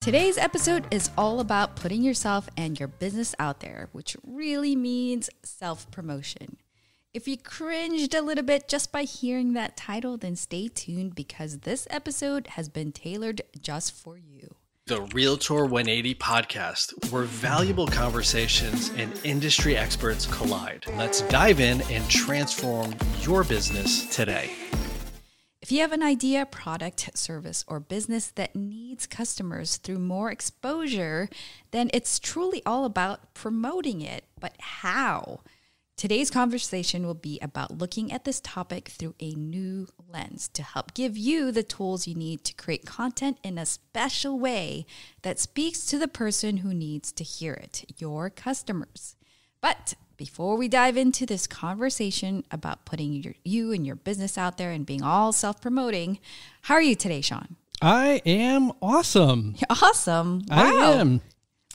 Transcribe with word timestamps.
Today's 0.00 0.38
episode 0.38 0.86
is 0.90 1.10
all 1.18 1.40
about 1.40 1.76
putting 1.76 2.02
yourself 2.02 2.48
and 2.56 2.80
your 2.80 2.88
business 2.88 3.34
out 3.38 3.60
there, 3.60 3.90
which 3.92 4.16
really 4.26 4.74
means 4.74 5.28
self 5.42 5.90
promotion. 5.90 6.56
If 7.12 7.28
you 7.28 7.36
cringed 7.36 8.14
a 8.14 8.22
little 8.22 8.42
bit 8.42 8.66
just 8.66 8.92
by 8.92 9.02
hearing 9.02 9.52
that 9.52 9.76
title, 9.76 10.16
then 10.16 10.36
stay 10.36 10.68
tuned 10.68 11.14
because 11.14 11.58
this 11.58 11.86
episode 11.90 12.46
has 12.46 12.70
been 12.70 12.92
tailored 12.92 13.42
just 13.60 13.92
for 13.92 14.16
you. 14.16 14.54
The 14.86 15.02
Realtor 15.12 15.66
180 15.66 16.14
podcast, 16.14 17.12
where 17.12 17.24
valuable 17.24 17.86
conversations 17.86 18.88
and 18.96 19.12
industry 19.22 19.76
experts 19.76 20.24
collide. 20.24 20.86
Let's 20.96 21.20
dive 21.28 21.60
in 21.60 21.82
and 21.90 22.08
transform 22.08 22.94
your 23.20 23.44
business 23.44 24.06
today. 24.06 24.50
If 25.70 25.74
you 25.74 25.82
have 25.82 25.92
an 25.92 26.02
idea, 26.02 26.46
product, 26.46 27.16
service, 27.16 27.64
or 27.68 27.78
business 27.78 28.32
that 28.32 28.56
needs 28.56 29.06
customers 29.06 29.76
through 29.76 30.00
more 30.00 30.28
exposure, 30.28 31.28
then 31.70 31.90
it's 31.94 32.18
truly 32.18 32.60
all 32.66 32.84
about 32.84 33.34
promoting 33.34 34.00
it. 34.00 34.24
But 34.40 34.56
how? 34.58 35.42
Today's 35.96 36.28
conversation 36.28 37.06
will 37.06 37.14
be 37.14 37.38
about 37.40 37.78
looking 37.78 38.10
at 38.10 38.24
this 38.24 38.40
topic 38.40 38.88
through 38.88 39.14
a 39.20 39.30
new 39.34 39.86
lens 40.12 40.48
to 40.54 40.64
help 40.64 40.92
give 40.92 41.16
you 41.16 41.52
the 41.52 41.62
tools 41.62 42.08
you 42.08 42.16
need 42.16 42.42
to 42.46 42.54
create 42.54 42.84
content 42.84 43.38
in 43.44 43.56
a 43.56 43.64
special 43.64 44.40
way 44.40 44.86
that 45.22 45.38
speaks 45.38 45.86
to 45.86 46.00
the 46.00 46.08
person 46.08 46.56
who 46.56 46.74
needs 46.74 47.12
to 47.12 47.22
hear 47.22 47.54
it, 47.54 47.84
your 47.96 48.28
customers. 48.28 49.14
But 49.60 49.94
before 50.20 50.54
we 50.58 50.68
dive 50.68 50.98
into 50.98 51.24
this 51.24 51.46
conversation 51.46 52.44
about 52.50 52.84
putting 52.84 53.14
your, 53.14 53.32
you 53.42 53.72
and 53.72 53.86
your 53.86 53.96
business 53.96 54.36
out 54.36 54.58
there 54.58 54.70
and 54.70 54.84
being 54.84 55.02
all 55.02 55.32
self 55.32 55.62
promoting, 55.62 56.18
how 56.60 56.74
are 56.74 56.82
you 56.82 56.94
today, 56.94 57.22
Shawn? 57.22 57.56
I 57.80 58.20
am 58.26 58.70
awesome. 58.82 59.56
Awesome. 59.70 60.42
Wow. 60.50 60.56
I 60.58 60.92
am. 60.92 61.22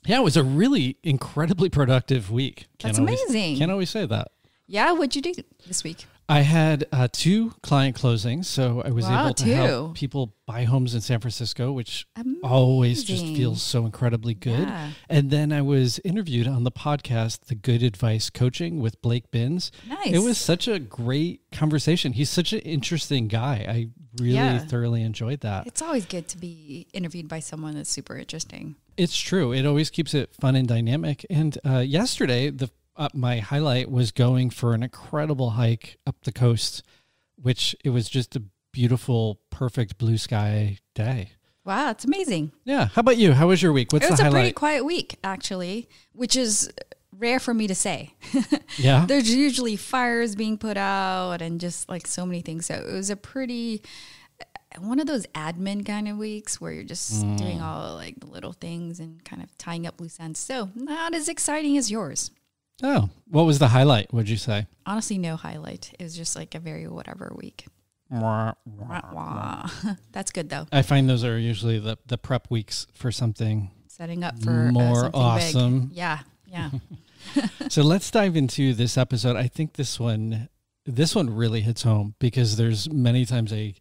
Yeah, 0.05 0.19
it 0.19 0.23
was 0.23 0.37
a 0.37 0.43
really 0.43 0.97
incredibly 1.01 1.69
productive 1.69 2.29
week. 2.29 2.67
That's 2.83 2.99
always, 2.99 3.19
amazing. 3.19 3.57
Can't 3.57 3.71
always 3.71 3.89
say 3.89 4.05
that. 4.05 4.27
Yeah, 4.67 4.91
what'd 4.93 5.15
you 5.15 5.21
do 5.21 5.33
this 5.67 5.83
week? 5.83 6.05
I 6.27 6.39
had 6.41 6.85
uh, 6.91 7.07
two 7.11 7.51
client 7.61 7.95
closings, 7.95 8.45
so 8.45 8.81
I 8.83 8.89
was 8.89 9.05
Wow, 9.05 9.25
able 9.25 9.33
to 9.35 9.43
two. 9.43 9.51
help 9.51 9.93
people 9.95 10.33
buy 10.47 10.63
homes 10.63 10.95
in 10.95 11.01
San 11.01 11.19
Francisco, 11.19 11.71
which 11.71 12.07
always 12.43 13.03
just 13.03 13.23
feels 13.25 13.61
so 13.61 13.85
incredibly 13.85 14.33
good. 14.33 14.67
Yeah. 14.67 14.89
And 15.07 15.29
then 15.29 15.53
I 15.53 15.61
was 15.61 15.99
interviewed 16.03 16.47
on 16.47 16.63
the 16.63 16.71
podcast, 16.71 17.41
The 17.45 17.53
Good 17.53 17.83
Advice 17.83 18.31
Coaching 18.31 18.79
with 18.79 18.99
Blake 19.03 19.29
Binns. 19.29 19.71
Nice. 19.87 20.07
It 20.13 20.19
was 20.23 20.39
such 20.39 20.67
a 20.67 20.79
great 20.79 21.41
conversation. 21.51 22.13
He's 22.13 22.31
such 22.31 22.53
an 22.53 22.59
interesting 22.61 23.27
guy. 23.27 23.63
I 23.69 23.89
really 24.19 24.33
Yeah. 24.33 24.57
thoroughly 24.57 25.03
enjoyed 25.03 25.41
that. 25.41 25.67
It's 25.67 25.83
always 25.83 26.07
good 26.07 26.27
to 26.29 26.39
be 26.39 26.87
interviewed 26.91 27.27
by 27.27 27.39
someone 27.39 27.75
that's 27.75 27.91
super 27.91 28.17
interesting. 28.17 28.77
It's 28.97 29.15
true. 29.15 29.51
It 29.53 29.63
always 29.67 29.91
keeps 29.91 30.15
it 30.15 30.33
fun 30.33 30.55
and 30.55 30.67
dynamic. 30.67 31.23
And 31.29 31.55
uh, 31.63 31.79
yesterday, 31.79 32.49
the 32.49 32.71
uh, 32.97 33.09
my 33.13 33.39
highlight 33.39 33.89
was 33.89 34.11
going 34.11 34.49
for 34.49 34.73
an 34.73 34.83
incredible 34.83 35.51
hike 35.51 35.97
up 36.05 36.15
the 36.23 36.31
coast, 36.31 36.83
which 37.35 37.75
it 37.83 37.89
was 37.89 38.09
just 38.09 38.35
a 38.35 38.43
beautiful, 38.71 39.39
perfect 39.49 39.97
blue 39.97 40.17
sky 40.17 40.79
day. 40.93 41.31
Wow, 41.65 41.89
it's 41.91 42.05
amazing. 42.05 42.51
Yeah. 42.63 42.89
How 42.89 42.99
about 42.99 43.17
you? 43.17 43.33
How 43.33 43.47
was 43.47 43.61
your 43.61 43.73
week? 43.73 43.91
What's 43.91 44.05
it 44.05 44.11
was 44.11 44.19
the 44.19 44.27
a 44.27 44.31
pretty 44.31 44.51
quiet 44.51 44.85
week, 44.85 45.17
actually, 45.23 45.89
which 46.13 46.35
is 46.35 46.71
rare 47.17 47.39
for 47.39 47.53
me 47.53 47.67
to 47.67 47.75
say. 47.75 48.13
yeah. 48.77 49.05
There's 49.07 49.33
usually 49.33 49.75
fires 49.75 50.35
being 50.35 50.57
put 50.57 50.77
out 50.77 51.41
and 51.41 51.59
just 51.59 51.89
like 51.89 52.05
so 52.05 52.25
many 52.25 52.41
things. 52.41 52.67
So 52.67 52.75
it 52.75 52.91
was 52.91 53.09
a 53.09 53.15
pretty 53.15 53.81
one 54.79 54.99
of 54.99 55.07
those 55.07 55.25
admin 55.27 55.85
kind 55.85 56.07
of 56.07 56.17
weeks 56.17 56.59
where 56.59 56.71
you're 56.71 56.83
just 56.83 57.21
doing 57.37 57.61
all 57.61 57.95
like 57.95 58.19
the 58.19 58.25
little 58.25 58.51
things 58.51 58.99
and 58.99 59.23
kind 59.23 59.41
of 59.41 59.57
tying 59.57 59.87
up 59.87 59.99
loose 60.01 60.19
ends. 60.19 60.39
So 60.39 60.69
not 60.75 61.13
as 61.13 61.29
exciting 61.29 61.77
as 61.77 61.89
yours. 61.89 62.31
Oh, 62.83 63.09
what 63.27 63.43
was 63.45 63.59
the 63.59 63.69
highlight? 63.69 64.13
Would 64.13 64.29
you 64.29 64.37
say? 64.37 64.67
Honestly, 64.85 65.17
no 65.17 65.35
highlight. 65.35 65.93
It 65.97 66.03
was 66.03 66.15
just 66.15 66.35
like 66.35 66.55
a 66.55 66.59
very 66.59 66.87
whatever 66.87 67.33
week. 67.35 67.65
Wah, 68.09 68.53
wah. 68.65 69.69
That's 70.11 70.31
good 70.31 70.49
though. 70.49 70.67
I 70.71 70.81
find 70.81 71.09
those 71.09 71.23
are 71.23 71.37
usually 71.37 71.79
the, 71.79 71.97
the 72.05 72.17
prep 72.17 72.49
weeks 72.51 72.87
for 72.93 73.11
something. 73.11 73.71
Setting 73.87 74.23
up 74.23 74.37
for 74.43 74.67
uh, 74.67 74.71
More 74.71 74.95
something 74.95 75.19
awesome. 75.21 75.79
Big. 75.87 75.97
Yeah, 75.97 76.19
yeah. 76.47 76.69
so 77.69 77.81
let's 77.81 78.11
dive 78.11 78.35
into 78.35 78.73
this 78.73 78.97
episode. 78.97 79.35
I 79.35 79.47
think 79.47 79.73
this 79.73 79.99
one 79.99 80.49
this 80.85 81.15
one 81.15 81.35
really 81.35 81.61
hits 81.61 81.81
home 81.81 82.13
because 82.19 82.57
there's 82.57 82.91
many 82.91 83.25
times 83.25 83.51
I 83.51 83.73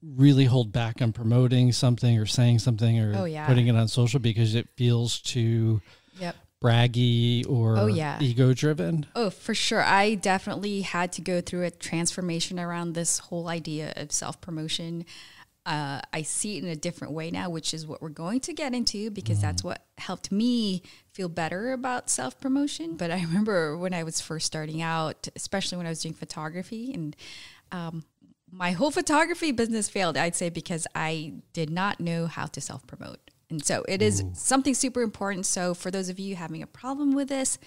really 0.00 0.44
hold 0.44 0.70
back 0.70 1.02
on 1.02 1.12
promoting 1.12 1.72
something 1.72 2.16
or 2.18 2.26
saying 2.26 2.60
something 2.60 3.00
or 3.00 3.14
Oh, 3.16 3.24
yeah. 3.24 3.46
putting 3.46 3.66
it 3.66 3.74
on 3.74 3.88
social 3.88 4.20
because 4.20 4.54
it 4.54 4.68
feels 4.76 5.20
too 5.20 5.80
yep. 6.20 6.36
Braggy 6.62 7.48
or 7.48 7.76
Oh, 7.78 7.86
yeah. 7.86 8.18
ego 8.20 8.52
driven. 8.52 9.06
Oh, 9.14 9.30
for 9.30 9.54
sure. 9.54 9.82
I 9.82 10.14
definitely 10.16 10.82
had 10.82 11.12
to 11.12 11.22
go 11.22 11.40
through 11.40 11.64
a 11.64 11.70
transformation 11.70 12.58
around 12.58 12.92
this 12.94 13.18
whole 13.18 13.48
idea 13.48 13.92
of 13.96 14.12
self 14.12 14.40
promotion. 14.40 15.04
Uh, 15.66 16.00
I 16.14 16.22
see 16.22 16.56
it 16.56 16.64
in 16.64 16.70
a 16.70 16.76
different 16.76 17.12
way 17.12 17.30
now, 17.30 17.50
which 17.50 17.74
is 17.74 17.86
what 17.86 18.00
we're 18.00 18.08
going 18.08 18.40
to 18.40 18.54
get 18.54 18.72
into 18.74 19.10
because 19.10 19.42
that's 19.42 19.62
what 19.62 19.84
helped 19.98 20.32
me 20.32 20.82
feel 21.12 21.28
better 21.28 21.72
about 21.72 22.08
self 22.08 22.40
promotion. 22.40 22.96
But 22.96 23.10
I 23.10 23.20
remember 23.20 23.76
when 23.76 23.92
I 23.92 24.02
was 24.02 24.20
first 24.20 24.46
starting 24.46 24.80
out, 24.80 25.28
especially 25.36 25.76
when 25.76 25.86
I 25.86 25.90
was 25.90 26.00
doing 26.02 26.14
photography, 26.14 26.92
and 26.94 27.14
um, 27.70 28.04
my 28.50 28.70
whole 28.72 28.90
photography 28.90 29.52
business 29.52 29.90
failed, 29.90 30.16
I'd 30.16 30.34
say, 30.34 30.48
because 30.48 30.86
I 30.94 31.34
did 31.52 31.68
not 31.68 32.00
know 32.00 32.26
how 32.26 32.46
to 32.46 32.60
self 32.62 32.86
promote. 32.86 33.20
And 33.50 33.64
so 33.64 33.84
it 33.88 34.02
is 34.02 34.22
something 34.34 34.74
super 34.74 35.02
important. 35.02 35.46
So 35.46 35.74
for 35.74 35.90
those 35.90 36.08
of 36.08 36.18
you 36.18 36.36
having 36.36 36.62
a 36.62 36.66
problem 36.66 37.14
with 37.14 37.28
this, 37.28 37.58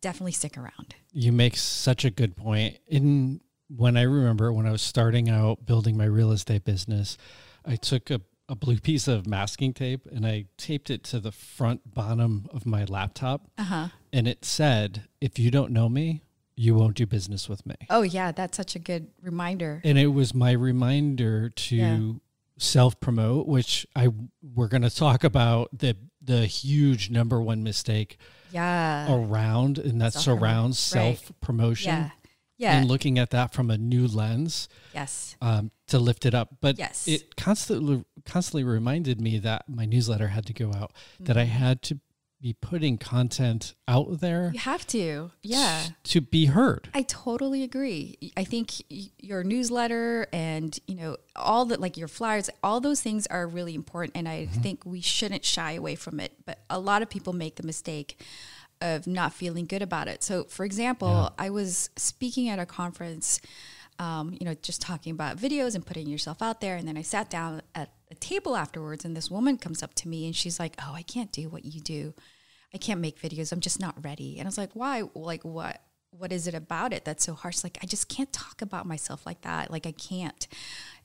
definitely 0.00 0.32
stick 0.32 0.56
around. 0.56 0.94
You 1.12 1.32
make 1.32 1.56
such 1.56 2.04
a 2.04 2.10
good 2.10 2.36
point. 2.36 2.78
In 2.86 3.40
when 3.68 3.96
I 3.96 4.02
remember 4.02 4.52
when 4.52 4.66
I 4.66 4.72
was 4.72 4.82
starting 4.82 5.28
out 5.28 5.66
building 5.66 5.96
my 5.96 6.06
real 6.06 6.32
estate 6.32 6.64
business, 6.64 7.18
I 7.66 7.76
took 7.76 8.10
a, 8.10 8.22
a 8.48 8.56
blue 8.56 8.78
piece 8.78 9.06
of 9.06 9.26
masking 9.26 9.74
tape 9.74 10.06
and 10.10 10.26
I 10.26 10.46
taped 10.56 10.88
it 10.88 11.04
to 11.04 11.20
the 11.20 11.32
front 11.32 11.94
bottom 11.94 12.46
of 12.50 12.64
my 12.64 12.84
laptop. 12.84 13.50
Uh-huh. 13.58 13.88
And 14.12 14.26
it 14.26 14.44
said, 14.46 15.08
if 15.20 15.38
you 15.38 15.50
don't 15.50 15.72
know 15.72 15.90
me, 15.90 16.22
you 16.56 16.74
won't 16.74 16.96
do 16.96 17.06
business 17.06 17.48
with 17.48 17.66
me. 17.66 17.76
Oh 17.90 18.02
yeah, 18.02 18.32
that's 18.32 18.56
such 18.56 18.74
a 18.74 18.78
good 18.78 19.08
reminder. 19.22 19.80
And 19.84 19.98
it 19.98 20.08
was 20.08 20.34
my 20.34 20.52
reminder 20.52 21.50
to 21.50 21.76
Yeah. 21.76 22.12
Self 22.58 23.00
promote, 23.00 23.46
which 23.46 23.86
I 23.96 24.08
we're 24.54 24.68
going 24.68 24.82
to 24.82 24.90
talk 24.94 25.24
about 25.24 25.70
the 25.76 25.96
the 26.20 26.46
huge 26.46 27.10
number 27.10 27.40
one 27.40 27.62
mistake 27.62 28.18
Yeah. 28.52 29.12
around, 29.14 29.78
and 29.78 30.00
around 30.26 30.70
right. 30.70 30.74
self 30.74 31.32
promotion. 31.40 31.90
yeah. 31.90 32.10
Yeah. 32.60 32.76
and 32.76 32.88
looking 32.88 33.20
at 33.20 33.30
that 33.30 33.52
from 33.54 33.70
a 33.70 33.78
new 33.78 34.08
lens 34.08 34.68
yes. 34.92 35.36
um, 35.40 35.70
to 35.86 36.00
lift 36.00 36.26
it 36.26 36.34
up. 36.34 36.56
But 36.60 36.76
Yes. 36.76 37.06
it 37.06 37.36
constantly 37.36 38.04
constantly 38.26 38.64
reminded 38.64 39.20
me 39.20 39.38
that 39.38 39.68
my 39.68 39.84
newsletter 39.86 40.26
had 40.26 40.44
to 40.46 40.52
go 40.52 40.74
out, 40.74 40.92
that 41.20 41.36
I 41.36 41.44
had 41.44 41.82
to 41.82 42.00
be 42.40 42.54
putting 42.60 42.98
content 42.98 43.74
out 43.88 44.20
there 44.20 44.50
You 44.52 44.60
have 44.60 44.86
to. 44.88 45.32
Yeah. 45.42 45.82
to 46.04 46.20
be 46.20 46.46
heard. 46.46 46.88
I 46.94 47.02
totally 47.02 47.62
agree. 47.62 48.16
I 48.36 48.44
think 48.44 48.70
your 49.18 49.42
newsletter 49.42 50.26
and, 50.32 50.78
you 50.86 50.94
know, 50.94 51.16
all 51.34 51.64
that 51.66 51.80
like 51.80 51.96
your 51.96 52.08
flyers, 52.08 52.48
all 52.62 52.80
those 52.80 53.00
things 53.00 53.26
are 53.26 53.46
really 53.46 53.74
important 53.74 54.16
and 54.16 54.28
I 54.28 54.46
mm-hmm. 54.46 54.60
think 54.60 54.86
we 54.86 55.00
shouldn't 55.00 55.44
shy 55.44 55.72
away 55.72 55.96
from 55.96 56.20
it. 56.20 56.32
But 56.46 56.60
a 56.70 56.78
lot 56.78 57.02
of 57.02 57.10
people 57.10 57.32
make 57.32 57.56
the 57.56 57.64
mistake 57.64 58.20
of 58.80 59.06
not 59.06 59.32
feeling 59.32 59.66
good 59.66 59.82
about 59.82 60.06
it. 60.06 60.22
So, 60.22 60.44
for 60.44 60.64
example, 60.64 61.32
I 61.38 61.50
was 61.50 61.90
speaking 61.96 62.48
at 62.48 62.60
a 62.60 62.66
conference 62.66 63.40
um, 63.98 64.36
you 64.38 64.44
know, 64.46 64.54
just 64.54 64.80
talking 64.80 65.12
about 65.12 65.36
videos 65.36 65.74
and 65.74 65.84
putting 65.84 66.06
yourself 66.06 66.40
out 66.40 66.60
there. 66.60 66.76
And 66.76 66.86
then 66.86 66.96
I 66.96 67.02
sat 67.02 67.28
down 67.28 67.62
at 67.74 67.90
a 68.10 68.14
table 68.14 68.56
afterwards, 68.56 69.04
and 69.04 69.16
this 69.16 69.30
woman 69.30 69.56
comes 69.56 69.82
up 69.82 69.94
to 69.94 70.08
me 70.08 70.26
and 70.26 70.34
she's 70.34 70.58
like, 70.60 70.74
"Oh, 70.78 70.92
I 70.94 71.02
can't 71.02 71.32
do 71.32 71.48
what 71.48 71.64
you 71.64 71.80
do. 71.80 72.14
I 72.72 72.78
can't 72.78 73.00
make 73.00 73.20
videos. 73.20 73.52
I'm 73.52 73.60
just 73.60 73.80
not 73.80 74.02
ready." 74.04 74.38
And 74.38 74.46
I 74.46 74.48
was 74.48 74.58
like, 74.58 74.74
"Why? 74.74 75.02
Like, 75.14 75.44
what? 75.44 75.82
What 76.10 76.32
is 76.32 76.46
it 76.46 76.54
about 76.54 76.94
it 76.94 77.04
that's 77.04 77.24
so 77.24 77.34
harsh? 77.34 77.62
Like, 77.62 77.78
I 77.82 77.86
just 77.86 78.08
can't 78.08 78.32
talk 78.32 78.62
about 78.62 78.86
myself 78.86 79.26
like 79.26 79.42
that. 79.42 79.70
Like, 79.70 79.86
I 79.86 79.92
can't. 79.92 80.48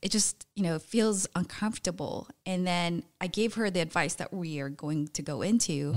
It 0.01 0.11
just, 0.11 0.47
you 0.55 0.63
know, 0.63 0.79
feels 0.79 1.27
uncomfortable." 1.35 2.29
And 2.45 2.65
then 2.65 3.03
I 3.19 3.27
gave 3.27 3.55
her 3.55 3.69
the 3.69 3.81
advice 3.81 4.15
that 4.15 4.33
we 4.33 4.59
are 4.59 4.69
going 4.69 5.09
to 5.09 5.21
go 5.21 5.41
into, 5.41 5.95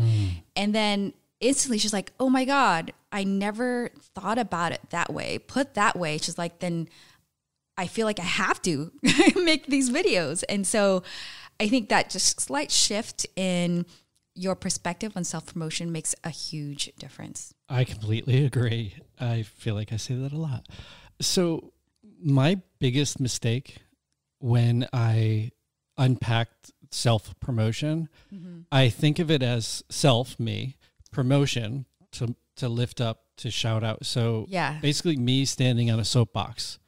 and 0.57 0.75
then 0.75 1.13
instantly 1.41 1.79
she's 1.79 1.93
like, 1.93 2.13
"Oh 2.19 2.31
my 2.31 2.45
god, 2.45 2.93
I 3.17 3.25
never 3.25 3.91
thought 4.15 4.39
about 4.39 4.73
it 4.73 4.81
that 4.91 5.13
way. 5.13 5.39
Put 5.39 5.75
that 5.75 5.97
way." 5.97 6.19
She's 6.19 6.39
like, 6.39 6.61
"Then 6.61 6.89
I 7.77 7.87
feel 7.87 8.07
like 8.07 8.21
I 8.21 8.25
have 8.25 8.61
to 8.63 8.93
make 9.37 9.67
these 9.67 9.91
videos." 9.91 10.45
And 10.49 10.67
so 10.67 11.03
I 11.59 11.69
think 11.69 11.89
that 11.89 12.11
just 12.11 12.41
slight 12.41 12.71
shift 12.71 13.27
in 13.37 13.87
your 14.35 14.55
perspective 14.55 15.17
on 15.17 15.25
self-promotion 15.25 15.91
makes 15.91 16.15
a 16.23 16.29
huge 16.31 16.93
difference. 16.99 17.55
I 17.69 17.85
completely 17.85 18.45
agree. 18.51 18.95
I 19.19 19.43
feel 19.43 19.75
like 19.75 19.93
I 19.93 19.97
say 19.97 20.15
that 20.15 20.33
a 20.33 20.39
lot. 20.39 20.69
So, 21.21 21.73
my 22.23 22.61
biggest 22.79 23.19
mistake 23.19 23.79
when 24.39 24.87
I 24.93 25.53
unpacked 25.99 26.73
self 26.91 27.39
promotion. 27.41 28.09
Mm-hmm. 28.33 28.61
I 28.73 28.89
think 28.89 29.19
of 29.19 29.31
it 29.31 29.43
as 29.43 29.83
self, 29.89 30.39
me, 30.39 30.77
promotion 31.13 31.87
to 32.13 32.35
to 32.57 32.69
lift 32.69 33.01
up, 33.01 33.25
to 33.39 33.51
shout 33.51 33.85
out. 33.85 34.05
So 34.07 34.47
Yeah. 34.49 34.79
basically 34.81 35.17
me 35.17 35.45
standing 35.45 35.91
on 35.91 36.01
a 36.01 36.05
soapbox. 36.05 36.79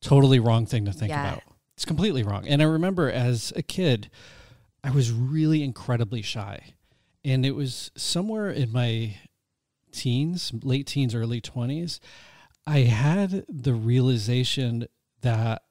Totally 0.00 0.40
wrong 0.40 0.66
thing 0.66 0.84
to 0.86 0.92
think 0.92 1.10
Yeah. 1.10 1.28
about. 1.28 1.42
It's 1.76 1.84
completely 1.84 2.22
wrong. 2.22 2.46
And 2.46 2.60
I 2.60 2.64
remember 2.66 3.10
as 3.10 3.52
a 3.56 3.62
kid, 3.62 4.10
I 4.84 4.90
was 4.90 5.10
really 5.12 5.62
incredibly 5.62 6.22
shy. 6.22 6.74
And 7.24 7.46
it 7.46 7.52
was 7.52 7.90
somewhere 7.96 8.50
in 8.50 8.72
my 8.72 9.16
teens, 9.92 10.52
late 10.62 10.86
teens, 10.86 11.14
early 11.14 11.40
20s, 11.40 12.00
I 12.66 12.80
had 12.80 13.44
the 13.48 13.74
realization 13.74 14.86
that 15.20 15.62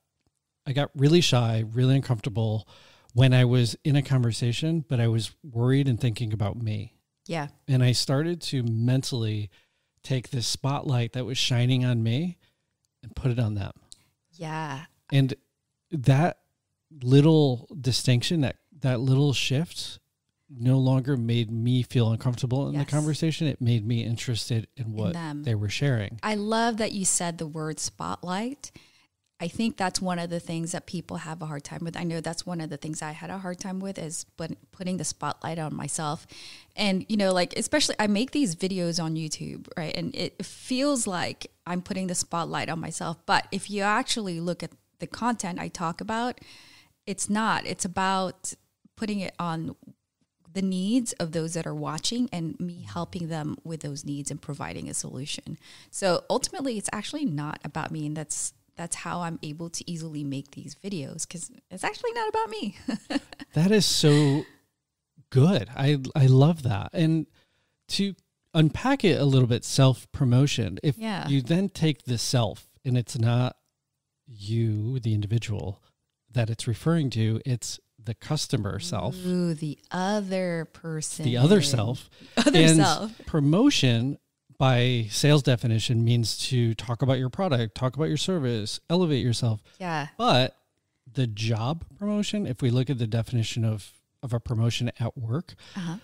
I 0.66 0.74
got 0.74 0.92
really 0.96 1.22
shy, 1.22 1.64
really 1.72 1.96
uncomfortable 1.96 2.68
when 3.14 3.34
I 3.34 3.46
was 3.46 3.76
in 3.84 3.96
a 3.96 4.02
conversation, 4.02 4.86
but 4.88 5.00
I 5.00 5.08
was 5.08 5.32
worried 5.44 5.88
and 5.88 6.00
thinking 6.00 6.32
about 6.32 6.62
me. 6.62 6.94
Yeah. 7.32 7.48
And 7.68 7.82
I 7.82 7.94
started 7.94 8.42
to 8.44 8.62
mentally 8.64 9.50
take 10.04 10.30
this 10.32 10.46
spotlight 10.48 11.14
that 11.14 11.26
was 11.26 11.38
shining 11.38 11.86
on 11.86 12.04
me 12.04 12.38
and 13.02 13.16
put 13.16 13.32
it 13.32 13.40
on 13.40 13.56
them. 13.56 13.72
Yeah. 14.34 14.86
And 15.12 15.34
that 15.92 16.40
little 17.02 17.68
distinction, 17.80 18.42
that 18.42 18.58
that 18.82 19.00
little 19.00 19.32
shift 19.34 20.00
no 20.50 20.78
longer 20.78 21.16
made 21.16 21.50
me 21.50 21.84
feel 21.84 22.12
uncomfortable 22.12 22.68
in 22.68 22.74
Yes. 22.74 22.86
the 22.86 22.92
conversation. 22.92 23.48
It 23.48 23.62
made 23.62 23.86
me 23.86 24.04
interested 24.04 24.68
in 24.76 24.92
what 24.94 25.14
them. 25.14 25.44
they 25.44 25.56
were 25.56 25.70
sharing. 25.70 26.20
I 26.24 26.36
love 26.36 26.78
that 26.78 26.92
you 26.92 27.06
said 27.06 27.38
the 27.38 27.48
word 27.48 27.80
spotlight. 27.80 28.72
I 29.42 29.48
think 29.48 29.76
that's 29.76 30.00
one 30.00 30.20
of 30.20 30.30
the 30.30 30.40
things 30.40 30.72
that 30.74 30.86
people 30.86 31.18
have 31.18 31.42
a 31.42 31.48
hard 31.48 31.64
time 31.64 31.80
with. 31.82 31.98
I 31.98 32.04
know 32.04 32.22
that's 32.22 32.46
one 32.46 32.62
of 32.62 32.70
the 32.70 32.78
things 32.78 33.02
I 33.02 33.12
had 33.12 33.32
a 33.32 33.40
hard 33.40 33.60
time 33.60 33.80
with 33.80 33.98
is 33.98 34.24
putting 34.72 34.98
the 34.98 35.04
spotlight 35.04 35.58
on 35.58 35.76
myself. 35.76 36.28
And, 36.76 37.08
you 37.10 37.18
know, 37.18 37.34
like, 37.34 37.58
especially 37.58 37.96
I 37.98 38.06
make 38.06 38.32
these 38.32 38.56
videos 38.56 39.04
on 39.04 39.16
YouTube, 39.16 39.68
right? 39.76 39.98
And 39.98 40.16
it 40.16 40.46
feels 40.46 41.08
like 41.08 41.48
I'm 41.66 41.82
putting 41.82 42.06
the 42.06 42.14
spotlight 42.14 42.70
on 42.70 42.80
myself. 42.80 43.18
But 43.26 43.48
if 43.52 43.72
you 43.72 43.82
actually 43.82 44.40
look 44.40 44.62
at 44.62 44.72
the 45.00 45.08
content 45.08 45.60
I 45.60 45.70
talk 45.70 46.02
about, 46.02 46.40
it's 47.08 47.28
not. 47.28 47.66
It's 47.66 47.84
about 47.84 48.54
putting 48.96 49.22
it 49.22 49.34
on 49.40 49.76
the 50.54 50.62
needs 50.62 51.14
of 51.14 51.32
those 51.32 51.56
that 51.56 51.66
are 51.66 51.74
watching 51.74 52.30
and 52.32 52.60
me 52.60 52.86
helping 52.88 53.30
them 53.30 53.58
with 53.64 53.80
those 53.80 54.06
needs 54.06 54.30
and 54.30 54.40
providing 54.40 54.88
a 54.88 54.94
solution. 54.94 55.58
So 55.90 56.26
ultimately 56.30 56.78
it's 56.78 56.90
actually 56.94 57.26
not 57.26 57.60
about 57.64 57.90
me 57.90 58.06
and 58.06 58.16
that's 58.16 58.54
that's 58.76 58.96
how 58.98 59.22
I'm 59.22 59.38
able 59.44 59.70
to 59.70 59.90
easily 59.90 60.24
make 60.24 60.52
these 60.52 60.76
videos 60.76 61.28
cuz 61.30 61.52
it's 61.70 61.84
actually 61.84 62.14
not 62.14 62.30
about 62.30 62.50
me. 62.50 62.76
That 63.54 63.72
is 63.72 63.86
so 63.86 64.46
good. 65.30 65.70
I 65.76 65.98
I 66.16 66.28
love 66.28 66.64
that. 66.64 66.90
And 66.94 67.28
to 67.90 68.16
unpack 68.54 69.04
it 69.04 69.20
a 69.20 69.26
little 69.26 69.48
bit, 69.48 69.66
self 69.66 70.10
promotion. 70.12 70.80
If 70.84 70.98
Yeah. 70.98 71.28
you 71.28 71.42
then 71.42 71.68
take 71.70 72.04
the 72.06 72.18
self 72.18 72.70
and 72.86 72.98
it's 72.98 73.18
not 73.20 73.58
you, 74.26 75.00
the 75.00 75.14
individual 75.14 75.82
that 76.32 76.50
it's 76.50 76.68
referring 76.68 77.10
to, 77.12 77.42
it's 77.46 77.80
the 78.04 78.14
customer 78.16 78.80
self, 78.80 79.16
Ooh, 79.26 79.54
the 79.54 79.78
other 79.92 80.68
person. 80.74 81.26
the 81.26 81.38
other 81.38 81.62
self. 81.62 82.10
Other 82.38 82.60
and 82.60 82.78
self. 82.78 83.22
promotion 83.26 84.18
by 84.62 85.08
sales 85.10 85.42
definition 85.42 86.04
means 86.06 86.38
to 86.38 86.76
talk 86.76 87.02
about 87.02 87.18
your 87.18 87.32
product, 87.32 87.74
talk 87.74 87.96
about 87.96 88.10
your 88.10 88.18
service, 88.18 88.80
elevate 88.92 89.24
yourself. 89.26 89.64
Yeah. 89.80 90.10
But 90.20 90.56
the 91.12 91.26
job 91.26 91.84
promotion, 91.98 92.46
if 92.46 92.62
we 92.62 92.70
look 92.70 92.88
at 92.92 93.00
the 93.00 93.08
definition 93.08 93.66
of 93.66 93.92
of 94.22 94.34
a 94.34 94.40
promotion 94.40 94.92
at 95.00 95.18
work, 95.18 95.56
Uh-huh. 95.76 95.96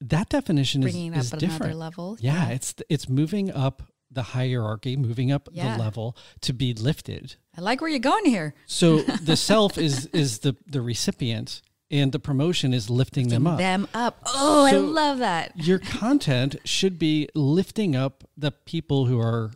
that 0.00 0.30
definition 0.30 0.82
is, 0.82 0.92
Bringing 0.92 1.12
is 1.12 1.30
up 1.30 1.38
another 1.40 1.46
different. 1.58 1.78
level. 1.78 2.16
Yeah, 2.18 2.48
it's 2.48 2.74
it's 2.88 3.06
moving 3.06 3.50
up 3.52 3.82
the 4.10 4.22
hierarchy, 4.22 4.96
moving 4.96 5.30
up 5.30 5.50
Yeah. 5.52 5.76
the 5.76 5.82
level 5.82 6.16
to 6.40 6.54
be 6.54 6.72
lifted. 6.72 7.36
I 7.54 7.60
like 7.60 7.82
where 7.82 7.90
you're 7.90 7.98
going 7.98 8.24
here. 8.24 8.54
So 8.66 9.02
the 9.30 9.36
self 9.36 9.76
is 9.76 10.06
is 10.06 10.38
the 10.38 10.56
the 10.66 10.80
recipient, 10.80 11.60
and 11.90 12.12
the 12.12 12.18
promotion 12.18 12.74
is 12.74 12.90
lifting 12.90 13.28
them 13.28 13.46
up. 13.46 13.58
Them 13.58 13.86
up. 13.94 14.18
Oh, 14.26 14.64
I 14.66 14.72
love 14.72 15.18
that. 15.18 15.52
Your 15.56 15.78
content 15.78 16.56
should 16.64 16.98
be 16.98 17.28
lifting 17.34 17.94
up 17.94 18.24
the 18.36 18.50
people 18.50 19.06
who 19.06 19.20
are 19.20 19.52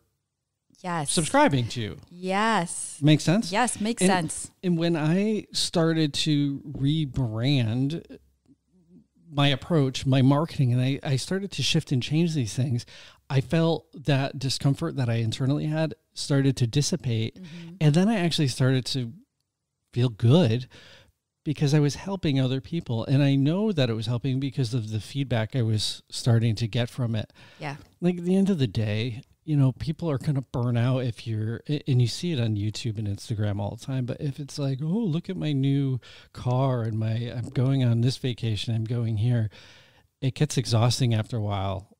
Yes. 0.82 1.12
subscribing 1.12 1.68
to 1.68 1.80
you. 1.80 1.98
Yes. 2.10 2.98
Make 3.02 3.20
sense? 3.20 3.52
Yes, 3.52 3.80
makes 3.80 4.00
And- 4.02 4.08
sense. 4.10 4.50
And 4.62 4.78
when 4.78 4.96
I 4.96 5.46
started 5.52 6.14
to 6.14 6.60
rebrand 6.66 8.02
my 9.32 9.48
approach, 9.48 10.06
my 10.06 10.22
marketing, 10.22 10.72
and 10.72 10.80
I, 10.80 10.98
I 11.02 11.16
started 11.16 11.50
to 11.52 11.62
shift 11.62 11.92
and 11.92 12.02
change 12.02 12.34
these 12.34 12.54
things, 12.54 12.86
I 13.28 13.40
felt 13.40 13.86
that 14.06 14.38
discomfort 14.38 14.96
that 14.96 15.08
I 15.08 15.16
internally 15.16 15.66
had 15.66 15.94
started 16.14 16.56
to 16.58 16.66
dissipate. 16.66 17.36
Mm-hmm. 17.36 17.74
And 17.80 17.94
then 17.94 18.08
I 18.08 18.16
actually 18.16 18.48
started 18.48 18.84
to 18.86 19.12
feel 19.92 20.08
good 20.08 20.66
because 21.44 21.72
I 21.74 21.80
was 21.80 21.94
helping 21.94 22.38
other 22.40 22.60
people. 22.60 23.04
And 23.06 23.22
I 23.22 23.34
know 23.34 23.72
that 23.72 23.88
it 23.90 23.94
was 23.94 24.06
helping 24.06 24.40
because 24.40 24.74
of 24.74 24.90
the 24.90 25.00
feedback 25.00 25.56
I 25.56 25.62
was 25.62 26.02
starting 26.10 26.54
to 26.56 26.66
get 26.68 26.90
from 26.90 27.14
it 27.14 27.32
Yeah. 27.58 27.76
like 28.00 28.18
at 28.18 28.24
the 28.24 28.36
end 28.36 28.50
of 28.50 28.58
the 28.58 28.66
day, 28.66 29.22
you 29.44 29.56
know, 29.56 29.72
people 29.72 30.10
are 30.10 30.18
going 30.18 30.34
to 30.34 30.44
burn 30.52 30.76
out 30.76 30.98
if 31.04 31.26
you're, 31.26 31.62
and 31.66 32.00
you 32.00 32.06
see 32.06 32.32
it 32.32 32.38
on 32.40 32.56
YouTube 32.56 32.98
and 32.98 33.08
Instagram 33.08 33.58
all 33.58 33.74
the 33.74 33.84
time. 33.84 34.04
But 34.04 34.20
if 34.20 34.38
it's 34.38 34.58
like, 34.58 34.78
oh, 34.82 34.86
look 34.86 35.30
at 35.30 35.36
my 35.36 35.52
new 35.52 35.98
car 36.32 36.82
and 36.82 36.98
my, 36.98 37.32
I'm 37.34 37.48
going 37.48 37.82
on 37.82 38.02
this 38.02 38.18
vacation, 38.18 38.74
I'm 38.74 38.84
going 38.84 39.16
here, 39.16 39.48
it 40.20 40.34
gets 40.34 40.56
exhausting 40.58 41.14
after 41.14 41.38
a 41.38 41.40
while 41.40 41.96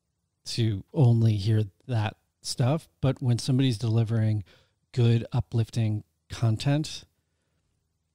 to 0.49 0.85
only 0.93 1.37
hear 1.37 1.65
that 1.89 2.17
stuff. 2.43 2.89
But 3.01 3.23
when 3.23 3.39
somebody's 3.39 3.79
delivering 3.79 4.45
good, 4.93 5.27
uplifting 5.33 6.05
content, 6.29 7.05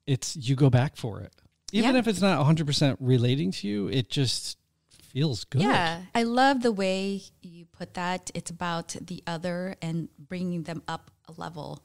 it's, 0.07 0.35
you 0.35 0.55
go 0.55 0.69
back 0.69 0.95
for 0.97 1.21
it. 1.21 1.33
Even 1.71 1.93
Yeah. 1.93 1.99
if 1.99 2.07
it's 2.07 2.21
not 2.21 2.39
100% 2.39 2.97
relating 2.99 3.51
to 3.51 3.67
you, 3.67 3.87
it 3.87 4.09
just 4.09 4.57
feels 4.89 5.43
good. 5.45 5.61
Yeah, 5.61 6.03
I 6.13 6.23
love 6.23 6.61
the 6.61 6.71
way 6.71 7.23
you 7.41 7.65
put 7.65 7.93
that. 7.95 8.31
It's 8.33 8.51
about 8.51 8.95
the 9.01 9.23
other 9.25 9.75
and 9.81 10.09
bringing 10.17 10.63
them 10.63 10.83
up 10.87 11.11
a 11.27 11.33
level. 11.39 11.83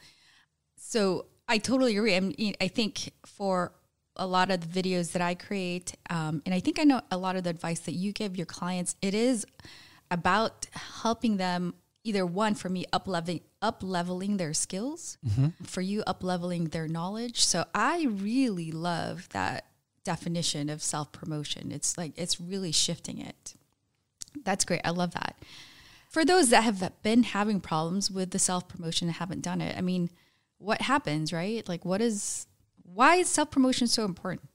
So 0.77 1.27
I 1.49 1.59
totally 1.59 1.97
agree. 1.97 2.17
I, 2.17 2.21
mean, 2.21 2.55
I 2.61 2.69
think 2.69 3.13
for 3.25 3.73
a 4.17 4.27
lot 4.27 4.51
of 4.51 4.61
the 4.73 4.83
videos 4.83 5.13
that 5.13 5.23
I 5.23 5.35
create, 5.35 5.95
um, 6.11 6.43
and 6.45 6.55
I 6.55 6.61
think 6.61 6.79
I 6.79 6.85
know 6.85 7.01
a 7.11 7.17
lot 7.17 7.37
of 7.37 7.45
the 7.45 7.51
advice 7.51 7.81
that 7.81 7.93
you 7.95 8.13
give 8.13 8.37
your 8.37 8.47
clients, 8.47 8.97
it 9.01 9.15
is 9.15 9.47
about 10.11 10.67
helping 11.03 11.37
them 11.37 11.75
either 12.05 12.27
one 12.27 12.55
for 12.55 12.69
me 12.69 12.85
up 12.93 13.07
leveling 13.07 13.41
up 13.63 13.83
leveling 13.83 14.37
their 14.37 14.55
skills, 14.55 15.19
mm-hmm. 15.27 15.49
for 15.65 15.81
you 15.81 16.03
up 16.07 16.23
leveling 16.23 16.67
their 16.67 16.89
knowledge. 16.89 17.45
So 17.45 17.65
I 17.75 18.07
really 18.09 18.73
love 18.73 19.29
that 19.31 19.67
definition 20.05 20.71
of 20.71 20.83
self 20.83 21.13
promotion. 21.13 21.73
It's 21.73 21.99
like 21.99 22.13
it's 22.17 22.41
really 22.41 22.73
shifting 22.73 23.21
it. 23.21 23.55
That's 24.45 24.65
great. 24.65 24.81
I 24.85 24.91
love 24.91 25.13
that. 25.13 25.37
For 26.09 26.25
those 26.25 26.51
that 26.51 26.65
have 26.65 27.03
been 27.03 27.23
having 27.23 27.61
problems 27.61 28.11
with 28.11 28.31
the 28.31 28.39
self 28.39 28.69
promotion 28.69 29.09
and 29.09 29.17
haven't 29.17 29.43
done 29.43 29.61
it, 29.61 29.77
I 29.77 29.81
mean, 29.81 30.11
what 30.59 30.83
happens, 30.83 31.33
right? 31.33 31.67
Like, 31.69 31.85
what 31.85 32.01
is, 32.01 32.47
why 32.83 33.17
is 33.17 33.29
self 33.29 33.51
promotion 33.51 33.87
so 33.87 34.05
important? 34.05 34.49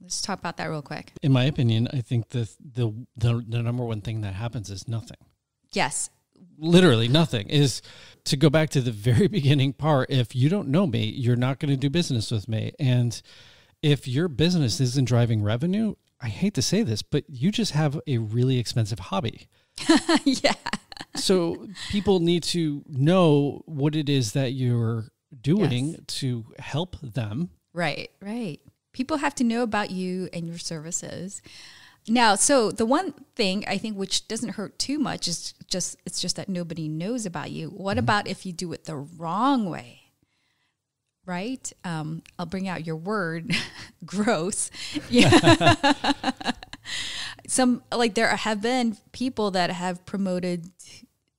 Let's 0.00 0.20
talk 0.20 0.38
about 0.38 0.56
that 0.58 0.66
real 0.66 0.82
quick. 0.82 1.12
in 1.22 1.32
my 1.32 1.44
opinion, 1.44 1.88
I 1.92 2.00
think 2.00 2.28
the, 2.30 2.50
the 2.60 2.92
the 3.16 3.42
the 3.48 3.62
number 3.62 3.84
one 3.84 4.00
thing 4.02 4.20
that 4.20 4.34
happens 4.34 4.68
is 4.68 4.86
nothing. 4.86 5.16
Yes. 5.72 6.10
Literally 6.58 7.08
nothing 7.08 7.48
is 7.48 7.82
to 8.24 8.36
go 8.36 8.48
back 8.50 8.70
to 8.70 8.80
the 8.80 8.90
very 8.92 9.26
beginning 9.38 9.72
part. 9.72 10.10
If 10.10 10.34
you 10.34 10.48
don't 10.48 10.68
know 10.68 10.86
me, 10.86 11.04
you're 11.04 11.36
not 11.36 11.58
going 11.58 11.70
to 11.70 11.76
do 11.76 11.90
business 11.90 12.30
with 12.30 12.48
me. 12.48 12.72
And 12.78 13.20
if 13.82 14.08
your 14.08 14.28
business 14.28 14.80
isn't 14.80 15.06
driving 15.08 15.42
revenue, 15.42 15.94
I 16.20 16.28
hate 16.28 16.54
to 16.54 16.62
say 16.62 16.82
this, 16.82 17.02
but 17.02 17.24
you 17.28 17.50
just 17.50 17.72
have 17.72 18.00
a 18.06 18.18
really 18.18 18.58
expensive 18.58 18.98
hobby. 18.98 19.48
yeah. 20.24 20.54
So 21.16 21.66
people 21.90 22.20
need 22.20 22.42
to 22.44 22.82
know 22.88 23.62
what 23.66 23.94
it 23.94 24.08
is 24.08 24.32
that 24.32 24.52
you're 24.52 25.08
doing 25.40 25.88
Yes. 25.92 26.00
to 26.06 26.44
help 26.58 26.96
them. 27.02 27.50
Right, 27.72 28.10
right. 28.22 28.60
People 28.92 29.18
have 29.18 29.34
to 29.36 29.44
know 29.44 29.62
about 29.62 29.90
you 29.90 30.28
and 30.32 30.46
your 30.46 30.58
services. 30.58 31.42
Now, 32.06 32.34
so 32.34 32.70
the 32.70 32.84
one 32.84 33.12
thing 33.34 33.64
I 33.66 33.78
think 33.78 33.96
which 33.96 34.28
doesn't 34.28 34.50
hurt 34.50 34.78
too 34.78 34.98
much 34.98 35.26
is 35.26 35.54
just 35.66 35.96
it's 36.04 36.20
just 36.20 36.36
that 36.36 36.48
nobody 36.48 36.88
knows 36.88 37.24
about 37.24 37.50
you. 37.50 37.68
What 37.68 37.96
about 37.96 38.26
if 38.28 38.44
you 38.44 38.52
do 38.52 38.72
it 38.72 38.84
the 38.84 38.96
wrong 38.96 39.68
way? 39.70 40.00
Right? 41.24 41.72
Um, 41.84 42.22
I'll 42.38 42.44
bring 42.44 42.68
out 42.68 42.86
your 42.86 42.96
word, 42.96 43.56
gross. 44.04 44.70
Yeah. 45.08 45.74
Some 47.46 47.82
like 47.90 48.14
there 48.14 48.28
have 48.28 48.60
been 48.60 48.98
people 49.12 49.50
that 49.52 49.70
have 49.70 50.04
promoted 50.04 50.70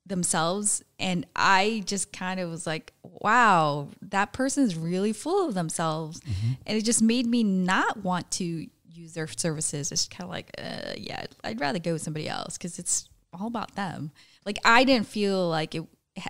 themselves 0.08 0.84
and 1.00 1.26
i 1.36 1.82
just 1.88 2.14
kind 2.14 2.40
of 2.40 2.48
was 2.52 2.68
like 2.68 2.94
wow 3.02 3.88
that 4.04 4.32
person's 4.34 4.76
really 4.76 5.12
full 5.12 5.48
of 5.48 5.56
themselves 5.56 6.22
and 6.68 6.78
it 6.78 6.86
just 6.86 7.02
made 7.02 7.26
me 7.26 7.44
not 7.44 8.04
want 8.04 8.30
to 8.30 8.68
use 8.96 9.14
their 9.14 9.28
services. 9.28 9.92
It's 9.92 10.08
kind 10.08 10.24
of 10.24 10.30
like 10.30 10.52
uh, 10.58 10.94
yeah 10.98 11.26
i'd 11.44 11.60
rather 11.60 11.80
go 11.80 11.94
with 11.94 12.02
somebody 12.02 12.28
else 12.28 12.58
because 12.58 12.80
it's 12.80 13.10
all 13.34 13.48
about 13.48 13.76
them. 13.76 14.12
Like 14.46 14.60
i 14.66 14.84
didn't 14.84 15.08
feel 15.08 15.50
like 15.50 15.76
it, 15.76 15.84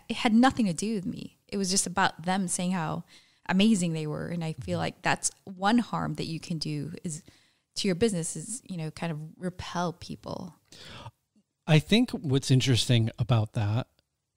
it 0.09 0.17
had 0.17 0.33
nothing 0.33 0.65
to 0.65 0.73
do 0.73 0.95
with 0.95 1.05
me. 1.05 1.37
It 1.47 1.57
was 1.57 1.69
just 1.69 1.87
about 1.87 2.23
them 2.23 2.47
saying 2.47 2.71
how 2.71 3.03
amazing 3.47 3.93
they 3.93 4.07
were 4.07 4.29
and 4.29 4.43
i 4.43 4.53
feel 4.53 4.79
like 4.79 4.99
that's 5.03 5.29
one 5.43 5.77
harm 5.77 6.15
that 6.15 6.25
you 6.25 6.39
can 6.39 6.57
do 6.57 6.91
is 7.03 7.21
to 7.75 7.87
your 7.87 7.95
business 7.95 8.35
is 8.35 8.61
you 8.67 8.77
know 8.77 8.91
kind 8.91 9.11
of 9.11 9.19
repel 9.37 9.93
people. 9.93 10.55
I 11.67 11.79
think 11.79 12.11
what's 12.11 12.51
interesting 12.51 13.09
about 13.17 13.53
that 13.53 13.87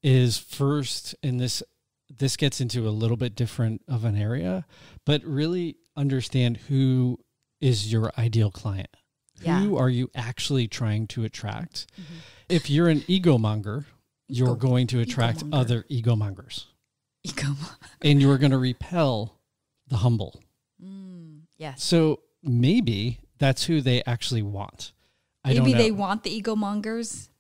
is 0.03 0.39
first, 0.39 1.15
and 1.23 1.41
this 1.41 1.63
this 2.09 2.37
gets 2.37 2.61
into 2.61 2.89
a 2.89 2.91
little 2.91 3.17
bit 3.17 3.35
different 3.35 3.83
of 3.87 4.05
an 4.05 4.17
area, 4.17 4.65
but 5.05 5.23
really 5.25 5.77
understand 5.97 6.57
who 6.57 7.19
is 7.61 7.93
your 7.93 8.13
ideal 8.19 8.51
client. 8.51 8.89
Yeah. 9.41 9.61
Who 9.61 9.77
are 9.77 9.89
you 9.91 10.11
actually 10.15 10.67
trying 10.69 11.07
to 11.09 11.25
attract? 11.25 11.87
Mm-hmm. 11.95 12.15
If 12.49 12.69
you're 12.71 12.89
an 12.89 13.05
ego 13.07 13.39
monger, 13.39 13.87
you're 14.29 14.49
Ego- 14.49 14.57
going 14.57 14.87
to 14.89 15.01
attract 15.01 15.41
egomonger. 15.45 15.61
other 15.61 15.85
ego 15.89 16.17
mongers, 16.17 16.67
ego 17.25 17.55
and 18.03 18.21
you're 18.21 18.39
going 18.39 18.51
to 18.51 18.59
repel 18.59 19.39
the 19.87 19.99
humble. 19.99 20.41
Mm, 20.85 21.43
yes 21.57 21.83
So 21.83 22.21
maybe 22.43 23.21
that's 23.39 23.65
who 23.65 23.81
they 23.81 24.03
actually 24.05 24.43
want. 24.43 24.93
I 25.45 25.51
maybe 25.51 25.59
don't 25.59 25.71
know. 25.73 25.79
they 25.79 25.91
want 25.93 26.25
the 26.25 26.31
ego 26.31 26.55
mongers 26.57 27.31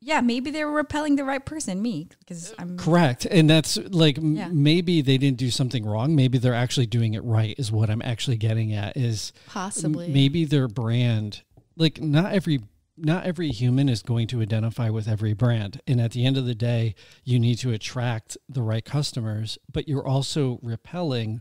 yeah 0.00 0.20
maybe 0.20 0.50
they 0.50 0.64
were 0.64 0.72
repelling 0.72 1.16
the 1.16 1.24
right 1.24 1.44
person 1.44 1.82
me 1.82 2.08
because 2.20 2.54
i'm 2.58 2.76
Correct. 2.78 3.26
And 3.26 3.48
that's 3.50 3.76
like 3.76 4.18
Yeah. 4.20 4.48
maybe 4.52 5.02
they 5.02 5.18
didn't 5.18 5.36
do 5.38 5.50
something 5.50 5.84
wrong. 5.84 6.14
Maybe 6.16 6.38
they're 6.38 6.54
actually 6.54 6.86
doing 6.86 7.14
it 7.14 7.22
right, 7.24 7.54
is 7.58 7.70
what 7.72 7.90
I'm 7.90 8.02
actually 8.02 8.36
getting 8.36 8.72
at. 8.72 8.96
Is 8.96 9.32
m- 9.36 9.42
possibly 9.52 10.08
maybe 10.08 10.44
their 10.44 10.68
brand, 10.68 11.42
like 11.76 12.00
not 12.00 12.32
every. 12.32 12.60
Not 12.96 13.24
every 13.26 13.48
human 13.48 13.88
is 13.88 14.02
going 14.04 14.28
to 14.28 14.40
identify 14.40 14.88
with 14.88 15.08
every 15.08 15.32
brand. 15.34 15.80
And 15.84 16.00
at 16.00 16.12
the 16.12 16.24
end 16.24 16.36
of 16.36 16.46
the 16.46 16.54
day, 16.54 16.94
you 17.24 17.40
need 17.40 17.56
to 17.58 17.72
attract 17.72 18.36
the 18.48 18.62
right 18.62 18.84
customers, 18.84 19.58
but 19.72 19.88
you're 19.88 20.06
also 20.06 20.60
repelling 20.62 21.40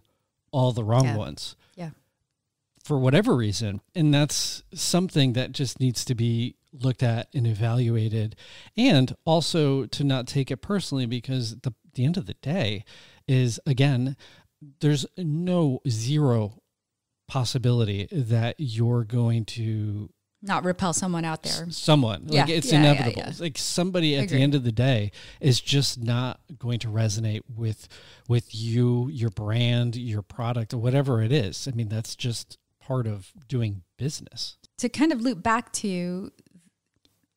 all 0.52 0.72
the 0.72 0.84
wrong 0.84 1.06
Yeah. 1.06 1.16
ones 1.16 1.56
yeah 1.75 1.92
for 2.84 2.98
whatever 2.98 3.36
reason. 3.36 3.82
And 3.94 4.12
that's 4.12 4.63
something 4.74 5.34
that 5.34 5.52
just 5.52 5.80
needs 5.80 6.04
to 6.06 6.16
be 6.16 6.56
looked 6.74 7.03
at 7.03 7.27
and 7.34 7.48
evaluated. 7.48 8.36
And 8.75 9.15
also 9.25 9.86
to 9.86 10.03
not 10.03 10.27
take 10.27 10.51
it 10.51 10.58
personally 10.58 11.06
because 11.06 11.58
the 11.62 11.74
the 11.94 12.06
end 12.06 12.18
of 12.18 12.25
the 12.25 12.34
day 12.36 12.84
is 13.27 13.60
again, 13.65 14.18
there's 14.82 15.06
no 15.18 15.80
zero 15.88 16.62
possibility 17.27 18.08
that 18.12 18.56
you're 18.58 19.03
going 19.03 19.46
to 19.46 20.10
not 20.46 20.65
repel 20.65 20.92
someone 20.92 21.24
out 21.24 21.42
there. 21.44 21.68
Someone. 21.70 22.27
Like 22.27 22.50
it's 22.50 22.72
yeah, 22.72 22.82
yeah, 22.82 22.92
inevitable. 22.92 23.24
yeah. 23.25 23.32
like 23.39 23.58
somebody 23.58 24.18
at 24.18 24.27
the 24.27 24.42
end 24.42 24.56
of 24.56 24.65
the 24.65 24.74
day 24.74 25.12
is 25.39 25.62
just 25.62 26.03
not 26.03 26.42
going 26.60 26.80
to 26.80 26.89
resonate 26.89 27.42
with 27.48 27.88
with 28.27 28.53
you 28.53 29.08
your 29.10 29.30
brand 29.30 29.96
your 29.96 30.22
product 30.22 30.74
or 30.74 30.77
whatever 30.77 31.22
it 31.22 31.32
is. 31.32 31.68
I 31.68 31.75
mean 31.75 31.88
that's 31.88 32.15
just 32.15 32.58
part 32.82 33.08
of 33.08 33.32
doing 33.48 33.84
business. 33.98 34.58
To 34.80 34.89
kind 34.89 35.13
of 35.13 35.22
loop 35.22 35.42
back 35.42 35.72
to 35.74 36.32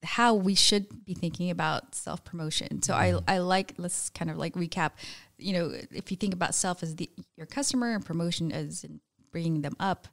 how 0.07 0.35
we 0.35 0.55
should 0.55 1.05
be 1.05 1.15
thinking 1.15 1.51
about 1.51 1.95
self 1.95 2.25
promotion. 2.25 2.83
So 2.83 2.95
I, 2.95 3.11
mm-hmm. 3.11 3.25
I 3.29 3.39
like 3.39 3.75
let's 3.77 4.11
kind 4.11 4.31
of 4.31 4.39
like 4.39 4.55
recap. 4.55 4.93
You 5.39 5.53
know, 5.53 5.73
if 5.91 6.11
you 6.11 6.17
think 6.17 6.33
about 6.33 6.55
self 6.55 6.83
as 6.83 6.97
the 6.97 7.11
your 7.37 7.47
customer 7.47 7.93
and 7.93 8.05
promotion 8.05 8.53
as 8.53 8.85
in 8.85 9.01
bringing 9.33 9.63
them 9.63 9.77
up, 9.79 10.09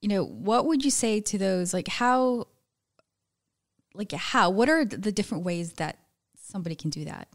you 0.00 0.08
know, 0.08 0.24
what 0.24 0.66
would 0.66 0.84
you 0.84 0.90
say 0.90 1.20
to 1.20 1.38
those? 1.38 1.72
Like 1.72 1.88
how, 1.88 2.48
like 3.94 4.12
how? 4.12 4.50
What 4.50 4.68
are 4.68 4.84
the 4.84 5.12
different 5.12 5.44
ways 5.44 5.74
that 5.74 5.98
somebody 6.40 6.74
can 6.74 6.90
do 6.90 7.04
that 7.04 7.28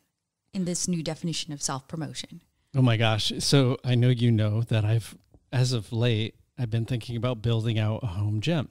in 0.53 0.65
this 0.65 0.88
new 0.88 1.01
definition 1.01 1.53
of 1.53 1.62
self 1.62 1.88
promotion? 1.88 2.41
oh 2.75 2.81
my 2.81 2.96
gosh 2.96 3.31
so 3.39 3.77
i 3.84 3.96
know 3.96 4.10
you 4.10 4.31
know 4.31 4.62
that 4.62 4.86
i've 4.86 5.17
as 5.51 5.74
of 5.74 5.91
late 5.91 6.36
i've 6.60 6.69
been 6.69 6.86
thinking 6.86 7.15
about 7.15 7.41
building 7.41 7.79
out 7.79 8.03
a 8.03 8.07
home 8.07 8.41
gym 8.41 8.69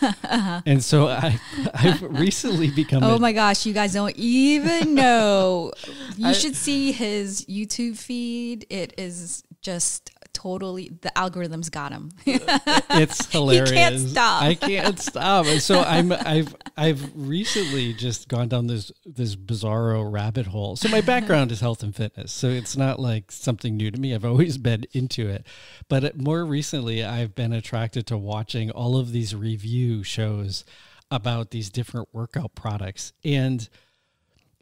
and 0.66 0.82
so 0.82 1.08
I, 1.08 1.38
I've 1.74 2.02
recently 2.02 2.70
become 2.70 3.02
Oh 3.02 3.16
a- 3.16 3.18
my 3.18 3.32
gosh, 3.32 3.66
you 3.66 3.72
guys 3.72 3.92
don't 3.92 4.14
even 4.16 4.94
know. 4.94 5.72
You 6.16 6.28
I- 6.28 6.32
should 6.32 6.56
see 6.56 6.92
his 6.92 7.44
YouTube 7.46 7.96
feed. 7.98 8.66
It 8.70 8.94
is 8.98 9.42
just 9.60 10.10
totally 10.38 10.88
the 11.02 11.10
algorithms 11.16 11.70
got 11.70 11.90
him. 11.90 12.10
it's 12.26 13.26
hilarious. 13.26 13.70
He 13.70 13.76
can't 13.76 13.98
stop. 13.98 14.42
I 14.42 14.54
can't 14.54 14.98
stop. 14.98 15.46
And 15.46 15.60
so 15.60 15.80
I'm 15.80 16.12
I've 16.12 16.54
I've 16.76 17.10
recently 17.16 17.92
just 17.92 18.28
gone 18.28 18.48
down 18.48 18.68
this 18.68 18.92
this 19.04 19.34
bizarro 19.34 20.10
rabbit 20.10 20.46
hole. 20.46 20.76
So 20.76 20.88
my 20.88 21.00
background 21.00 21.50
is 21.50 21.60
health 21.60 21.82
and 21.82 21.94
fitness. 21.94 22.32
So 22.32 22.48
it's 22.48 22.76
not 22.76 23.00
like 23.00 23.32
something 23.32 23.76
new 23.76 23.90
to 23.90 24.00
me. 24.00 24.14
I've 24.14 24.24
always 24.24 24.58
been 24.58 24.84
into 24.92 25.28
it. 25.28 25.44
But 25.88 26.16
more 26.16 26.44
recently 26.44 27.04
I've 27.04 27.34
been 27.34 27.52
attracted 27.52 28.06
to 28.06 28.16
watching 28.16 28.70
all 28.70 28.96
of 28.96 29.10
these 29.10 29.34
review 29.34 30.04
shows 30.04 30.64
about 31.10 31.50
these 31.50 31.68
different 31.68 32.08
workout 32.12 32.54
products. 32.54 33.12
And 33.24 33.68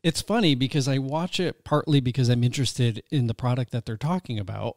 it's 0.03 0.23
funny 0.23 0.55
because 0.55 0.89
I 0.89 0.99
watch 0.99 1.39
it 1.39 1.65
partly 1.65 2.01
because 2.01 2.31
I'm 2.31 2.45
interested 2.45 3.03
in 3.11 3.27
the 3.27 3.35
product 3.35 3.73
that 3.73 3.85
they're 3.85 3.97
talking 3.97 4.39
about 4.39 4.77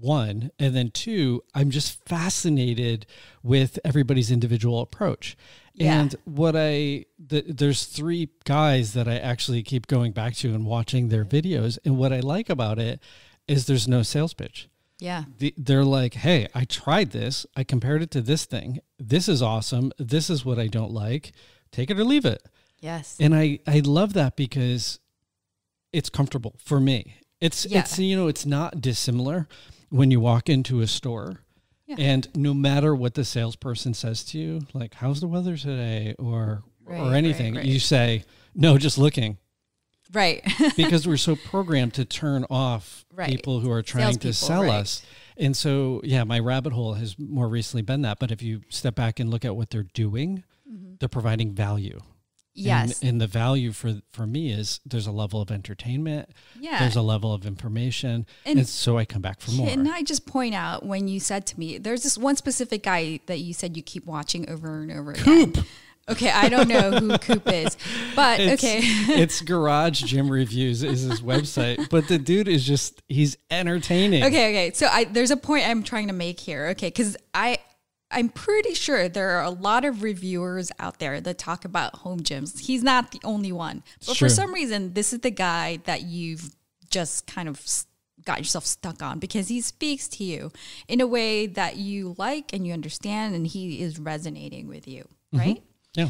one 0.00 0.50
and 0.58 0.74
then 0.74 0.90
two 0.90 1.42
i'm 1.54 1.70
just 1.70 2.04
fascinated 2.08 3.06
with 3.42 3.78
everybody's 3.84 4.30
individual 4.30 4.80
approach 4.80 5.36
Yeah. 5.74 6.00
and 6.00 6.14
what 6.24 6.54
i 6.56 7.04
the, 7.18 7.42
there's 7.46 7.84
three 7.84 8.30
guys 8.44 8.94
that 8.94 9.06
i 9.06 9.16
actually 9.16 9.62
keep 9.62 9.86
going 9.86 10.12
back 10.12 10.34
to 10.36 10.54
and 10.54 10.66
watching 10.66 11.08
their 11.08 11.24
videos 11.24 11.78
and 11.84 11.96
what 11.98 12.12
i 12.12 12.20
like 12.20 12.48
about 12.50 12.78
it 12.78 13.00
is 13.46 13.66
there's 13.66 13.86
no 13.86 14.02
sales 14.02 14.34
pitch 14.34 14.68
yeah. 14.98 15.24
the, 15.38 15.54
they're 15.56 15.84
like 15.84 16.14
hey 16.14 16.48
i 16.54 16.64
tried 16.64 17.12
this 17.12 17.46
i 17.56 17.62
compared 17.62 18.02
it 18.02 18.10
to 18.10 18.20
this 18.20 18.44
thing 18.44 18.80
this 18.98 19.28
is 19.28 19.40
awesome 19.40 19.92
this 19.98 20.28
is 20.28 20.44
what 20.44 20.58
i 20.58 20.66
don't 20.66 20.90
like 20.90 21.32
take 21.70 21.90
it 21.90 21.98
or 21.98 22.04
leave 22.04 22.24
it 22.24 22.42
Yes. 22.80 23.16
and 23.18 23.34
I 23.34 23.58
I 23.66 23.80
love 23.80 24.12
that 24.12 24.36
because 24.36 25.00
it's 25.92 26.10
comfortable 26.10 26.54
for 26.62 26.78
me. 26.78 27.16
It's 27.40 27.64
Yeah. 27.64 27.80
it's 27.80 27.98
you 27.98 28.14
know 28.14 28.28
it's 28.28 28.44
not 28.44 28.80
dissimilar 28.82 29.48
when 29.90 30.10
you 30.10 30.20
walk 30.20 30.48
into 30.48 30.80
a 30.80 30.86
store. 30.86 31.40
Yeah. 31.86 31.96
And 31.98 32.28
no 32.36 32.52
matter 32.52 32.94
what 32.94 33.14
the 33.14 33.24
salesperson 33.24 33.94
says 33.94 34.24
to 34.26 34.38
you, 34.38 34.62
like 34.74 34.94
how's 34.94 35.20
the 35.20 35.28
weather 35.28 35.56
today 35.56 36.14
or 36.18 36.62
Right, 36.84 37.00
or 37.00 37.14
anything, 37.14 37.56
right. 37.56 37.64
you 37.64 37.80
say, 37.80 38.24
"No, 38.54 38.78
just 38.78 38.96
looking." 38.98 39.38
right. 40.12 40.44
Because 40.76 41.06
we're 41.06 41.16
so 41.16 41.34
programmed 41.36 41.94
to 41.94 42.04
turn 42.04 42.44
off 42.48 43.04
Right. 43.12 43.28
people 43.28 43.60
who 43.60 43.70
are 43.70 43.82
trying 43.82 44.18
to 44.18 44.32
Salespeople, 44.32 44.46
sell 44.46 44.62
right. 44.62 44.80
us. 44.80 45.02
And 45.36 45.56
so, 45.56 46.00
yeah, 46.04 46.24
my 46.24 46.38
rabbit 46.38 46.72
hole 46.72 46.94
has 46.94 47.18
more 47.18 47.48
recently 47.48 47.82
been 47.82 48.02
that, 48.02 48.18
but 48.18 48.30
if 48.30 48.42
you 48.42 48.62
step 48.68 48.94
back 48.94 49.20
and 49.20 49.30
look 49.30 49.44
at 49.44 49.56
what 49.56 49.70
they're 49.70 49.82
doing, 49.94 50.44
mm-hmm. 50.70 50.94
they're 51.00 51.08
providing 51.08 51.52
value. 51.52 51.98
Yes. 52.56 53.00
And, 53.02 53.10
and 53.10 53.20
the 53.20 53.26
value 53.26 53.72
for 53.72 54.00
for 54.12 54.26
me 54.26 54.50
is 54.50 54.80
there's 54.84 55.06
a 55.06 55.12
level 55.12 55.40
of 55.40 55.50
entertainment. 55.50 56.30
Yeah. 56.58 56.78
There's 56.80 56.96
a 56.96 57.02
level 57.02 57.32
of 57.32 57.46
information. 57.46 58.26
And, 58.44 58.58
And- 58.58 58.68
so 58.68 58.98
I 58.98 59.04
come 59.04 59.22
back 59.22 59.40
for 59.40 59.50
more. 59.52 59.68
Can 59.68 59.86
I 59.88 60.02
just 60.02 60.26
point 60.26 60.54
out 60.54 60.84
when 60.84 61.08
you 61.08 61.20
said 61.20 61.46
to 61.48 61.58
me, 61.58 61.78
there's 61.78 62.02
this 62.02 62.18
one 62.18 62.36
specific 62.36 62.82
guy 62.82 63.20
that 63.26 63.38
you 63.40 63.52
said 63.54 63.76
you 63.76 63.82
keep 63.82 64.06
watching 64.06 64.48
over 64.50 64.80
and 64.82 64.90
over 64.90 65.12
again. 65.12 65.52
Coop. 65.52 65.64
Okay, 66.08 66.30
I 66.30 66.48
don't 66.48 66.68
know 66.68 66.92
who 66.92 67.18
Coop 67.26 67.48
is, 67.52 67.76
but 68.14 68.38
It's, 68.38 68.62
okay. 68.62 68.78
it's 69.20 69.40
Garage 69.40 70.04
Gym 70.04 70.30
Reviews 70.30 70.84
is 70.84 71.00
his 71.02 71.20
website, 71.20 71.90
but 71.90 72.06
the 72.06 72.16
dude 72.16 72.46
is 72.46 72.64
just 72.64 73.02
he's 73.08 73.36
entertaining. 73.50 74.22
Okay, 74.22 74.50
okay. 74.50 74.70
So 74.72 74.86
I 74.86 75.02
there's 75.02 75.32
a 75.32 75.36
point 75.36 75.66
I'm 75.66 75.82
trying 75.82 76.06
to 76.06 76.12
make 76.12 76.38
here. 76.38 76.68
Okay, 76.68 76.86
because 76.88 77.16
I 77.34 77.58
I'm 78.10 78.28
pretty 78.28 78.74
sure 78.74 79.08
there 79.08 79.30
are 79.30 79.44
a 79.44 79.50
lot 79.50 79.84
of 79.84 80.02
reviewers 80.02 80.70
out 80.78 81.00
there 81.00 81.20
that 81.20 81.38
talk 81.38 81.64
about 81.64 81.96
home 81.96 82.20
gyms. 82.20 82.60
He's 82.60 82.82
not 82.82 83.10
the 83.10 83.20
only 83.24 83.50
one, 83.50 83.82
but 84.06 84.16
true. 84.16 84.28
for 84.28 84.32
some 84.32 84.54
reason, 84.54 84.92
this 84.94 85.12
is 85.12 85.20
the 85.20 85.30
guy 85.30 85.80
that 85.84 86.02
you've 86.02 86.54
just 86.88 87.26
kind 87.26 87.48
of 87.48 87.60
got 88.24 88.38
yourself 88.38 88.64
stuck 88.64 89.02
on 89.02 89.18
because 89.18 89.48
he 89.48 89.60
speaks 89.60 90.08
to 90.08 90.24
you 90.24 90.52
in 90.88 91.00
a 91.00 91.06
way 91.06 91.46
that 91.46 91.76
you 91.76 92.14
like 92.16 92.52
and 92.52 92.66
you 92.66 92.72
understand, 92.72 93.34
and 93.34 93.46
he 93.46 93.82
is 93.82 93.98
resonating 93.98 94.68
with 94.68 94.86
you, 94.86 95.06
right? 95.32 95.62
Yeah. 95.94 96.08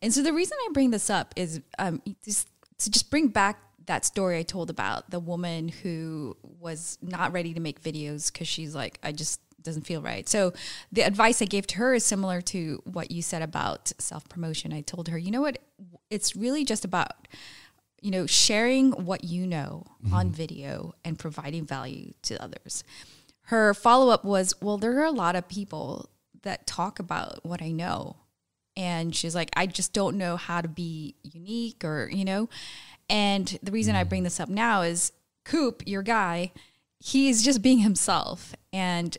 And 0.00 0.12
so 0.12 0.22
the 0.22 0.32
reason 0.32 0.56
I 0.60 0.68
bring 0.72 0.90
this 0.90 1.10
up 1.10 1.34
is 1.36 1.60
um, 1.78 2.02
just, 2.24 2.48
to 2.78 2.90
just 2.90 3.10
bring 3.10 3.28
back 3.28 3.58
that 3.86 4.04
story 4.04 4.38
I 4.38 4.42
told 4.42 4.70
about 4.70 5.10
the 5.10 5.20
woman 5.20 5.68
who 5.68 6.36
was 6.42 6.98
not 7.02 7.32
ready 7.32 7.54
to 7.54 7.60
make 7.60 7.82
videos 7.82 8.32
because 8.32 8.48
she's 8.48 8.74
like, 8.74 8.98
I 9.02 9.12
just 9.12 9.40
doesn't 9.64 9.86
feel 9.86 10.02
right. 10.02 10.28
So 10.28 10.52
the 10.92 11.02
advice 11.02 11.42
I 11.42 11.46
gave 11.46 11.66
to 11.68 11.76
her 11.78 11.94
is 11.94 12.04
similar 12.04 12.40
to 12.42 12.82
what 12.84 13.10
you 13.10 13.22
said 13.22 13.42
about 13.42 13.92
self 13.98 14.28
promotion. 14.28 14.72
I 14.72 14.82
told 14.82 15.08
her, 15.08 15.18
you 15.18 15.30
know 15.30 15.40
what, 15.40 15.58
it's 16.10 16.36
really 16.36 16.64
just 16.64 16.84
about 16.84 17.28
you 18.00 18.10
know 18.10 18.26
sharing 18.26 18.92
what 18.92 19.24
you 19.24 19.46
know 19.46 19.86
mm-hmm. 20.04 20.14
on 20.14 20.30
video 20.30 20.94
and 21.04 21.18
providing 21.18 21.64
value 21.64 22.12
to 22.22 22.40
others. 22.42 22.84
Her 23.48 23.74
follow 23.74 24.10
up 24.10 24.24
was, 24.24 24.54
well, 24.62 24.78
there 24.78 24.98
are 25.00 25.04
a 25.04 25.10
lot 25.10 25.36
of 25.36 25.48
people 25.48 26.08
that 26.44 26.66
talk 26.66 26.98
about 26.98 27.44
what 27.44 27.60
I 27.60 27.72
know. 27.72 28.16
And 28.76 29.14
she's 29.14 29.34
like, 29.34 29.50
I 29.54 29.66
just 29.66 29.92
don't 29.92 30.16
know 30.16 30.36
how 30.36 30.60
to 30.60 30.68
be 30.68 31.14
unique 31.22 31.84
or, 31.84 32.08
you 32.10 32.24
know. 32.24 32.48
And 33.10 33.58
the 33.62 33.70
reason 33.70 33.94
I 33.94 34.00
mm-hmm. 34.00 34.08
bring 34.08 34.22
this 34.22 34.40
up 34.40 34.48
now 34.48 34.82
is 34.82 35.12
Coop, 35.44 35.82
your 35.86 36.02
guy, 36.02 36.52
he's 36.98 37.42
just 37.42 37.60
being 37.60 37.78
himself. 37.78 38.54
And 38.72 39.16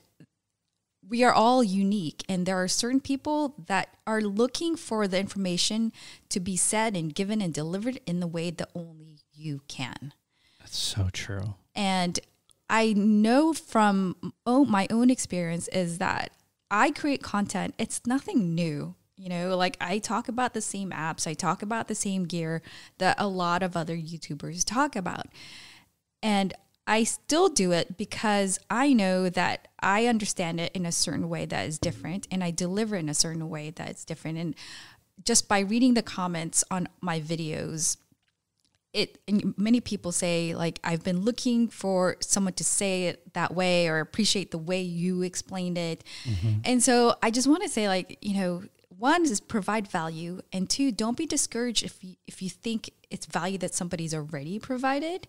we 1.08 1.24
are 1.24 1.34
all 1.34 1.64
unique. 1.64 2.24
And 2.28 2.46
there 2.46 2.62
are 2.62 2.68
certain 2.68 3.00
people 3.00 3.56
that 3.68 3.90
are 4.08 4.22
looking 4.22 4.76
for 4.76 5.08
the 5.08 5.20
information 5.20 5.92
to 6.30 6.40
be 6.40 6.58
said 6.58 6.96
and 6.96 7.14
given 7.14 7.42
and 7.42 7.54
delivered 7.54 8.00
in 8.06 8.20
the 8.20 8.28
way 8.28 8.50
that 8.52 8.70
only 8.76 9.20
you 9.34 9.62
can. 9.68 10.14
That's 10.60 10.78
so 10.78 11.10
true. 11.12 11.56
And 11.76 12.20
I 12.70 12.94
know 12.94 13.54
from 13.54 14.34
oh, 14.46 14.66
my 14.66 14.88
own 14.90 15.10
experience 15.10 15.68
is 15.70 16.00
that 16.00 16.32
I 16.72 16.92
create 16.92 17.22
content. 17.22 17.76
It's 17.78 18.02
nothing 18.08 18.56
new. 18.56 18.96
You 19.18 19.30
know, 19.30 19.56
like 19.56 19.78
I 19.80 20.00
talk 20.00 20.28
about 20.28 20.54
the 20.54 20.62
same 20.62 20.92
apps, 20.92 21.26
I 21.26 21.34
talk 21.34 21.62
about 21.62 21.88
the 21.88 21.96
same 21.96 22.26
gear 22.26 22.62
that 22.98 23.16
a 23.18 23.28
lot 23.28 23.64
of 23.64 23.78
other 23.78 23.96
YouTubers 23.96 24.66
talk 24.66 24.96
about. 24.96 25.28
And 26.22 26.54
I 26.88 27.04
still 27.04 27.50
do 27.50 27.72
it 27.72 27.98
because 27.98 28.60
I 28.70 28.94
know 28.94 29.30
that 29.30 29.68
I 29.80 30.06
understand 30.06 30.60
it 30.60 30.72
in 30.74 30.86
a 30.86 30.92
certain 30.92 31.30
way 31.30 31.46
that 31.46 31.68
is 31.68 31.80
different 31.80 32.28
and 32.30 32.44
I 32.44 32.52
deliver 32.52 32.96
in 32.96 33.10
a 33.10 33.14
certain 33.14 33.50
way 33.50 33.72
that 33.72 33.90
is 33.90 34.06
different. 34.06 34.38
And 34.38 34.56
just 35.24 35.48
by 35.48 35.60
reading 35.60 35.96
the 35.96 36.04
comments 36.04 36.64
on 36.70 36.88
my 37.02 37.20
videos, 37.20 37.98
it 38.94 39.20
many 39.58 39.82
people 39.82 40.12
say 40.12 40.56
like 40.56 40.80
I've 40.84 41.04
been 41.04 41.22
looking 41.22 41.68
for 41.68 42.16
someone 42.22 42.54
to 42.54 42.64
say 42.64 43.08
it 43.08 43.34
that 43.34 43.54
way 43.54 43.88
or 43.88 44.00
appreciate 44.00 44.52
the 44.52 44.58
way 44.58 44.82
you 44.82 45.22
explained 45.24 45.78
it. 45.78 46.04
Mm-hmm. 46.24 46.60
And 46.64 46.84
so 46.84 47.16
I 47.22 47.32
just 47.32 47.48
want 47.48 47.64
to 47.64 47.70
say 47.70 47.88
like, 47.88 48.18
you 48.22 48.40
know, 48.40 48.64
one 48.98 49.24
is 49.24 49.42
provide 49.42 49.88
value 49.88 50.42
and 50.54 50.70
two 50.70 50.92
don't 50.92 51.18
be 51.18 51.26
discouraged 51.26 51.84
if 51.84 52.02
you, 52.04 52.16
if 52.28 52.42
you 52.42 52.50
think 52.50 52.92
it's 53.10 53.26
value 53.26 53.58
that 53.58 53.74
somebody's 53.74 54.14
already 54.14 54.60
provided 54.60 55.28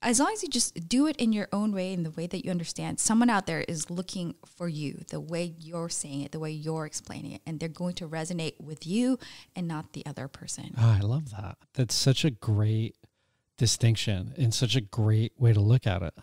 as 0.00 0.20
long 0.20 0.32
as 0.32 0.42
you 0.42 0.48
just 0.48 0.88
do 0.88 1.06
it 1.06 1.16
in 1.16 1.32
your 1.32 1.48
own 1.52 1.72
way 1.72 1.92
in 1.92 2.02
the 2.04 2.10
way 2.10 2.26
that 2.26 2.44
you 2.44 2.50
understand 2.50 3.00
someone 3.00 3.28
out 3.28 3.46
there 3.46 3.62
is 3.62 3.90
looking 3.90 4.34
for 4.46 4.68
you 4.68 5.04
the 5.08 5.20
way 5.20 5.54
you're 5.58 5.88
saying 5.88 6.22
it 6.22 6.32
the 6.32 6.38
way 6.38 6.50
you're 6.50 6.86
explaining 6.86 7.32
it 7.32 7.42
and 7.46 7.58
they're 7.58 7.68
going 7.68 7.94
to 7.94 8.08
resonate 8.08 8.54
with 8.60 8.86
you 8.86 9.18
and 9.56 9.66
not 9.66 9.92
the 9.92 10.04
other 10.06 10.28
person. 10.28 10.74
Oh, 10.78 10.96
i 10.98 11.00
love 11.00 11.30
that. 11.30 11.58
That's 11.74 11.94
such 11.94 12.24
a 12.24 12.30
great 12.30 12.96
distinction 13.56 14.34
and 14.36 14.54
such 14.54 14.76
a 14.76 14.80
great 14.80 15.32
way 15.38 15.52
to 15.52 15.60
look 15.60 15.86
at 15.86 16.02
it. 16.02 16.14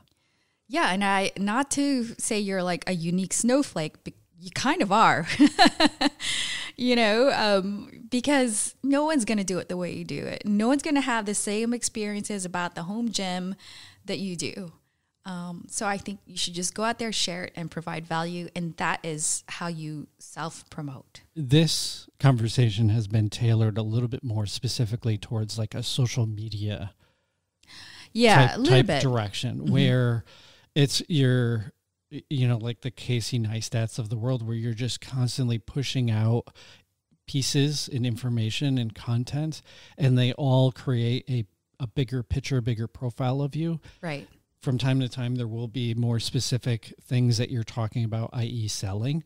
Yeah 0.68 0.92
and 0.92 1.04
i 1.04 1.32
not 1.38 1.70
to 1.72 2.06
say 2.18 2.40
you're 2.40 2.64
like 2.64 2.84
a 2.88 2.94
unique 2.94 3.34
snowflake 3.34 4.04
but 4.04 4.14
you 4.40 4.52
kind 4.52 4.82
of 4.82 4.92
are 4.92 5.28
you 6.78 6.96
know 6.96 7.32
um, 7.32 7.90
because 8.10 8.76
no 8.84 9.04
one's 9.06 9.26
going 9.26 9.38
to 9.38 9.44
do 9.44 9.60
it 9.60 9.70
the 9.70 9.78
way 9.78 9.94
you 9.94 10.04
do 10.04 10.26
it. 10.26 10.44
No 10.46 10.68
one's 10.68 10.84
going 10.84 10.96
to 10.96 11.02
have 11.02 11.26
the 11.26 11.36
same 11.36 11.74
experiences 11.74 12.46
about 12.46 12.76
the 12.76 12.84
home 12.84 13.10
gym 13.12 13.56
that 14.06 14.20
you 14.20 14.36
do. 14.36 14.72
Um, 15.28 15.66
so 15.68 15.88
i 15.88 15.98
think 15.98 16.20
you 16.28 16.38
should 16.38 16.54
just 16.54 16.76
go 16.76 16.84
out 16.84 17.00
there 17.00 17.12
share 17.12 17.46
it 17.46 17.54
and 17.56 17.72
provide 17.72 18.06
value 18.06 18.48
and 18.56 18.78
that 18.78 19.00
is 19.04 19.44
how 19.48 19.66
you 19.66 20.06
self 20.20 20.70
promote 20.70 21.22
this 21.36 22.08
conversation 22.20 22.90
has 22.90 23.08
been 23.08 23.32
tailored 23.32 23.80
a 23.80 23.82
little 23.82 24.08
bit 24.08 24.24
more 24.24 24.46
specifically 24.46 25.18
towards 25.18 25.58
like 25.58 25.74
a 25.74 25.82
social 25.82 26.28
media 26.28 26.94
yeah 28.14 28.50
type, 28.50 28.56
a 28.56 28.60
little 28.60 28.76
type 28.76 28.86
bit. 28.86 29.02
direction 29.02 29.58
mm-hmm. 29.62 29.74
where 29.74 30.26
it's 30.76 31.02
your 31.08 31.72
you 32.10 32.48
know, 32.48 32.58
like 32.58 32.82
the 32.82 32.92
Casey 32.92 33.40
Neistats 33.40 34.00
of 34.00 34.10
the 34.10 34.18
world, 34.18 34.46
where 34.46 34.56
you're 34.56 34.74
just 34.74 35.02
constantly 35.02 35.58
pushing 35.58 36.12
out 36.12 36.48
pieces 37.28 37.90
and 37.92 38.06
information 38.06 38.78
and 38.78 38.94
content, 38.94 39.62
and 39.98 40.18
they 40.18 40.32
all 40.34 40.72
create 40.72 41.26
a, 41.30 41.46
a 41.80 41.88
bigger 41.88 42.24
picture, 42.24 42.58
a 42.58 42.62
bigger 42.62 42.88
profile 42.88 43.42
of 43.42 43.56
you. 43.56 43.80
Right. 44.02 44.28
From 44.62 44.78
time 44.78 45.00
to 45.00 45.10
time, 45.10 45.36
there 45.36 45.48
will 45.48 45.68
be 45.68 45.94
more 45.94 46.20
specific 46.20 46.94
things 47.02 47.38
that 47.38 47.52
you're 47.52 47.64
talking 47.64 48.04
about, 48.04 48.32
i.e., 48.34 48.68
selling. 48.68 49.24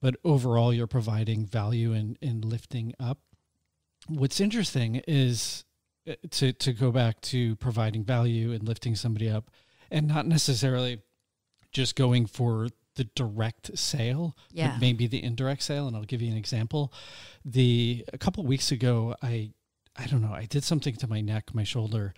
But 0.00 0.16
overall, 0.24 0.72
you're 0.74 0.86
providing 0.86 1.46
value 1.46 1.92
and, 1.92 2.18
and 2.20 2.44
lifting 2.44 2.94
up. 2.98 3.18
What's 4.08 4.40
interesting 4.40 5.02
is 5.06 5.64
uh, 6.08 6.14
to, 6.30 6.52
to 6.52 6.72
go 6.72 6.90
back 6.90 7.20
to 7.22 7.54
providing 7.56 8.02
value 8.02 8.52
and 8.52 8.66
lifting 8.66 8.96
somebody 8.96 9.30
up, 9.30 9.50
and 9.90 10.08
not 10.08 10.26
necessarily 10.26 11.00
just 11.72 11.96
going 11.96 12.26
for 12.26 12.68
the 12.94 13.04
direct 13.14 13.76
sale, 13.78 14.36
yeah. 14.50 14.76
maybe 14.80 15.06
the 15.06 15.22
indirect 15.22 15.62
sale. 15.62 15.88
And 15.88 15.96
I'll 15.96 16.04
give 16.04 16.22
you 16.22 16.30
an 16.30 16.36
example. 16.36 16.92
The 17.44 18.04
a 18.12 18.18
couple 18.18 18.44
weeks 18.44 18.70
ago, 18.70 19.16
I 19.22 19.52
I 19.96 20.06
don't 20.06 20.22
know, 20.22 20.32
I 20.32 20.46
did 20.46 20.64
something 20.64 20.94
to 20.96 21.08
my 21.08 21.20
neck, 21.20 21.54
my 21.54 21.64
shoulder, 21.64 22.14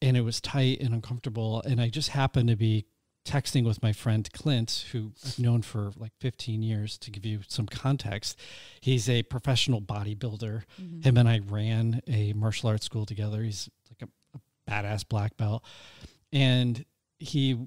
and 0.00 0.16
it 0.16 0.22
was 0.22 0.40
tight 0.40 0.80
and 0.80 0.94
uncomfortable. 0.94 1.62
And 1.62 1.80
I 1.80 1.88
just 1.88 2.10
happened 2.10 2.48
to 2.48 2.56
be 2.56 2.86
texting 3.24 3.64
with 3.64 3.82
my 3.82 3.92
friend 3.92 4.30
Clint, 4.32 4.86
who 4.92 5.12
I've 5.26 5.38
known 5.38 5.60
for 5.60 5.92
like 5.96 6.12
15 6.20 6.62
years, 6.62 6.96
to 6.98 7.10
give 7.10 7.26
you 7.26 7.40
some 7.46 7.66
context. 7.66 8.38
He's 8.80 9.08
a 9.08 9.22
professional 9.24 9.82
bodybuilder. 9.82 10.62
Mm-hmm. 10.80 11.00
Him 11.02 11.16
and 11.18 11.28
I 11.28 11.40
ran 11.46 12.00
a 12.06 12.32
martial 12.32 12.70
arts 12.70 12.86
school 12.86 13.04
together. 13.04 13.42
He's 13.42 13.68
like 13.90 14.08
a, 14.08 14.38
a 14.38 14.70
badass 14.70 15.06
black 15.06 15.36
belt. 15.36 15.62
And 16.32 16.84
he 17.18 17.58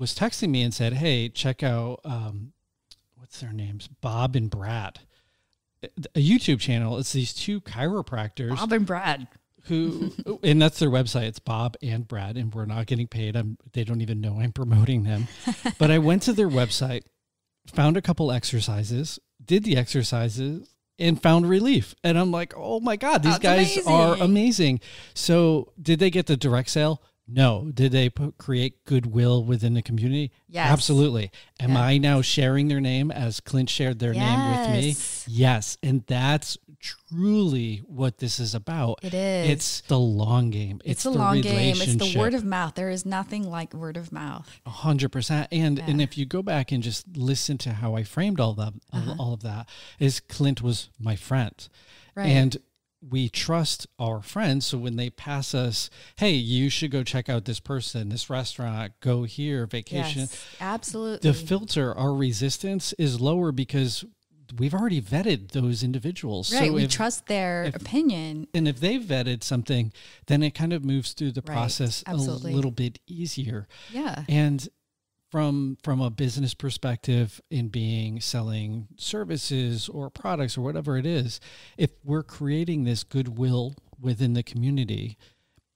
was 0.00 0.14
texting 0.14 0.48
me 0.48 0.62
and 0.62 0.74
said, 0.74 0.94
"Hey, 0.94 1.28
check 1.28 1.62
out 1.62 2.00
um, 2.04 2.52
what's 3.16 3.40
their 3.40 3.52
names, 3.52 3.86
Bob 3.86 4.34
and 4.34 4.50
Brad, 4.50 5.00
a 5.82 6.20
YouTube 6.20 6.58
channel. 6.58 6.98
It's 6.98 7.12
these 7.12 7.32
two 7.32 7.60
chiropractors, 7.60 8.56
Bob 8.56 8.72
and 8.72 8.86
Brad." 8.86 9.28
Who 9.64 10.10
and 10.42 10.60
that's 10.60 10.78
their 10.78 10.88
website. 10.88 11.24
It's 11.28 11.38
Bob 11.38 11.76
and 11.82 12.08
Brad, 12.08 12.38
and 12.38 12.52
we're 12.52 12.64
not 12.64 12.86
getting 12.86 13.06
paid. 13.06 13.36
I'm, 13.36 13.58
they 13.74 13.84
don't 13.84 14.00
even 14.00 14.20
know 14.20 14.40
I'm 14.40 14.52
promoting 14.52 15.04
them. 15.04 15.28
but 15.78 15.90
I 15.90 15.98
went 15.98 16.22
to 16.22 16.32
their 16.32 16.48
website, 16.48 17.02
found 17.66 17.98
a 17.98 18.02
couple 18.02 18.32
exercises, 18.32 19.20
did 19.44 19.64
the 19.64 19.76
exercises, 19.76 20.74
and 20.98 21.20
found 21.20 21.46
relief. 21.46 21.94
And 22.02 22.18
I'm 22.18 22.30
like, 22.30 22.54
oh 22.56 22.80
my 22.80 22.96
God, 22.96 23.22
these 23.22 23.38
That's 23.38 23.42
guys 23.42 23.76
amazing. 23.76 23.92
are 23.92 24.16
amazing. 24.16 24.80
So, 25.12 25.74
did 25.80 25.98
they 25.98 26.08
get 26.08 26.26
the 26.26 26.38
direct 26.38 26.70
sale? 26.70 27.02
No. 27.32 27.70
Did 27.72 27.92
they 27.92 28.08
put, 28.10 28.38
create 28.38 28.84
goodwill 28.84 29.44
within 29.44 29.74
the 29.74 29.82
community? 29.82 30.32
Yes. 30.48 30.70
Absolutely. 30.70 31.30
Am 31.60 31.72
yeah. 31.72 31.82
I 31.82 31.98
now 31.98 32.22
sharing 32.22 32.68
their 32.68 32.80
name 32.80 33.10
as 33.10 33.40
Clint 33.40 33.70
shared 33.70 33.98
their 33.98 34.12
yes. 34.12 34.22
name 34.22 34.50
with 34.50 34.84
me? 34.84 35.32
Yes. 35.32 35.78
And 35.82 36.04
that's 36.06 36.58
truly 36.80 37.82
what 37.86 38.18
this 38.18 38.40
is 38.40 38.54
about. 38.54 38.98
It 39.02 39.14
is. 39.14 39.50
It's 39.50 39.80
the 39.82 39.98
long 39.98 40.50
game. 40.50 40.80
It's, 40.84 40.92
it's 40.92 41.02
the, 41.04 41.10
the 41.10 41.18
long 41.18 41.40
game. 41.40 41.76
It's 41.78 41.94
the 41.94 42.18
word 42.18 42.34
of 42.34 42.44
mouth. 42.44 42.74
There 42.74 42.90
is 42.90 43.04
nothing 43.04 43.48
like 43.48 43.74
word 43.74 43.96
of 43.96 44.12
mouth. 44.12 44.48
A 44.66 44.70
hundred 44.70 45.10
percent. 45.10 45.48
And 45.52 45.78
yeah. 45.78 45.84
and 45.88 46.00
if 46.00 46.16
you 46.16 46.26
go 46.26 46.42
back 46.42 46.72
and 46.72 46.82
just 46.82 47.06
listen 47.16 47.58
to 47.58 47.74
how 47.74 47.94
I 47.94 48.02
framed 48.02 48.40
all 48.40 48.54
that, 48.54 48.72
uh-huh. 48.92 49.16
all 49.18 49.34
of 49.34 49.42
that, 49.42 49.68
is 49.98 50.20
Clint 50.20 50.62
was 50.62 50.88
my 50.98 51.16
friend. 51.16 51.68
Right. 52.14 52.28
And 52.28 52.56
we 53.00 53.28
trust 53.28 53.86
our 53.98 54.22
friends. 54.22 54.66
So 54.66 54.78
when 54.78 54.96
they 54.96 55.10
pass 55.10 55.54
us, 55.54 55.90
hey, 56.16 56.32
you 56.32 56.68
should 56.68 56.90
go 56.90 57.02
check 57.02 57.28
out 57.28 57.44
this 57.44 57.60
person, 57.60 58.08
this 58.10 58.28
restaurant, 58.28 58.92
go 59.00 59.24
here, 59.24 59.66
vacation. 59.66 60.22
Yes, 60.22 60.46
absolutely. 60.60 61.30
The 61.30 61.36
filter, 61.36 61.94
our 61.94 62.14
resistance 62.14 62.92
is 62.94 63.20
lower 63.20 63.52
because 63.52 64.04
we've 64.58 64.74
already 64.74 65.00
vetted 65.00 65.52
those 65.52 65.82
individuals. 65.82 66.52
Right. 66.52 66.68
So 66.68 66.72
we 66.74 66.84
if, 66.84 66.90
trust 66.90 67.26
their 67.26 67.64
if, 67.64 67.76
opinion. 67.76 68.48
And 68.52 68.68
if 68.68 68.80
they've 68.80 69.02
vetted 69.02 69.42
something, 69.42 69.92
then 70.26 70.42
it 70.42 70.50
kind 70.50 70.72
of 70.72 70.84
moves 70.84 71.12
through 71.12 71.32
the 71.32 71.42
right, 71.46 71.54
process 71.54 72.04
absolutely. 72.06 72.52
a 72.52 72.56
little 72.56 72.70
bit 72.70 72.98
easier. 73.06 73.66
Yeah. 73.90 74.24
And 74.28 74.68
from 75.30 75.78
from 75.82 76.00
a 76.00 76.10
business 76.10 76.54
perspective 76.54 77.40
in 77.50 77.68
being 77.68 78.20
selling 78.20 78.88
services 78.96 79.88
or 79.88 80.10
products 80.10 80.58
or 80.58 80.62
whatever 80.62 80.96
it 80.96 81.06
is 81.06 81.40
if 81.76 81.90
we're 82.04 82.22
creating 82.22 82.84
this 82.84 83.04
goodwill 83.04 83.74
within 84.00 84.34
the 84.34 84.42
community 84.42 85.16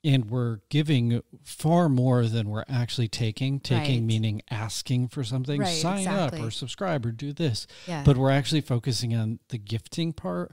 and 0.03 0.27
we're 0.27 0.59
giving 0.69 1.23
far 1.43 1.89
more 1.89 2.27
than 2.27 2.49
we're 2.49 2.65
actually 2.69 3.09
taking 3.09 3.61
taking 3.61 4.01
right. 4.01 4.07
meaning 4.07 4.43
asking 4.51 5.09
for 5.09 5.23
something 5.23 5.61
right, 5.61 5.69
sign 5.69 5.99
exactly. 5.99 6.41
up 6.41 6.47
or 6.47 6.51
subscribe 6.51 7.07
or 7.07 7.13
do 7.13 7.33
this 7.33 7.67
yeah. 7.87 8.03
but 8.05 8.17
we're 8.17 8.31
actually 8.31 8.61
focusing 8.61 9.15
on 9.15 9.39
the 9.49 9.59
gifting 9.59 10.13
part 10.13 10.53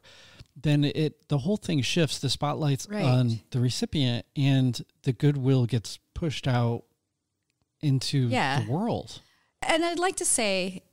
then 0.56 0.84
it 0.84 1.28
the 1.30 1.40
whole 1.40 1.58
thing 1.58 1.82
shifts 1.82 2.20
the 2.20 2.30
spotlight's 2.30 2.88
right. 2.90 3.04
on 3.04 3.40
the 3.50 3.60
recipient 3.60 4.26
and 4.36 4.86
the 5.04 5.14
goodwill 5.14 5.66
gets 5.66 5.98
pushed 6.14 6.48
out 6.48 6.84
into 7.82 8.28
yeah. 8.28 8.62
the 8.62 8.72
world. 8.72 9.22
And 9.62 9.84
I'd 9.86 10.00
like 10.00 10.16
to 10.18 10.26
say 10.26 10.84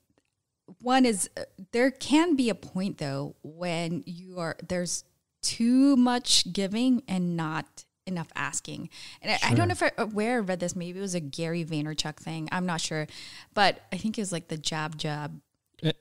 one 0.80 1.04
is 1.04 1.30
uh, 1.36 1.42
there 1.72 1.90
can 1.90 2.36
be 2.36 2.50
a 2.50 2.54
point 2.54 2.98
though 2.98 3.36
when 3.42 4.02
you 4.06 4.38
are 4.38 4.56
there's 4.66 5.04
too 5.42 5.96
much 5.96 6.52
giving 6.52 7.02
and 7.08 7.36
not 7.36 7.84
enough 8.06 8.28
asking. 8.34 8.88
And 9.22 9.32
I, 9.32 9.50
I 9.50 9.54
don't 9.54 9.68
know 9.68 9.72
if 9.72 9.82
I 9.82 10.04
where 10.04 10.36
I 10.36 10.40
read 10.40 10.60
this. 10.60 10.74
Maybe 10.74 10.98
it 10.98 11.02
was 11.02 11.14
a 11.14 11.20
Gary 11.20 11.64
Vaynerchuk 11.64 12.16
thing. 12.16 12.48
I'm 12.50 12.66
not 12.66 12.80
sure, 12.80 13.06
but 13.54 13.80
I 13.92 13.96
think 13.96 14.18
it 14.18 14.22
was 14.22 14.32
like 14.32 14.48
the 14.48 14.58
jab 14.58 14.98
jab 14.98 15.40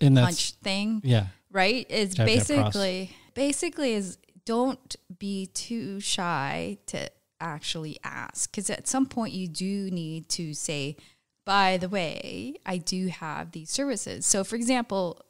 And 0.01 0.17
punch 0.17 0.53
thing 0.53 1.01
yeah. 1.03 1.27
right 1.51 1.89
is 1.89 2.15
basically 2.15 3.15
basically 3.33 3.93
is 3.93 4.17
don't 4.45 4.95
be 5.19 5.47
too 5.47 5.99
shy 5.99 6.77
to 6.87 7.09
actually 7.39 7.97
ask 8.03 8.49
because 8.51 8.69
at 8.69 8.87
some 8.87 9.05
point 9.05 9.33
you 9.33 9.47
do 9.47 9.89
need 9.91 10.27
to 10.29 10.53
say 10.53 10.95
by 11.45 11.77
the 11.77 11.89
way 11.89 12.55
i 12.65 12.77
do 12.77 13.07
have 13.07 13.51
these 13.51 13.69
services. 13.69 14.25
So 14.25 14.43
for 14.43 14.55
example 14.55 15.21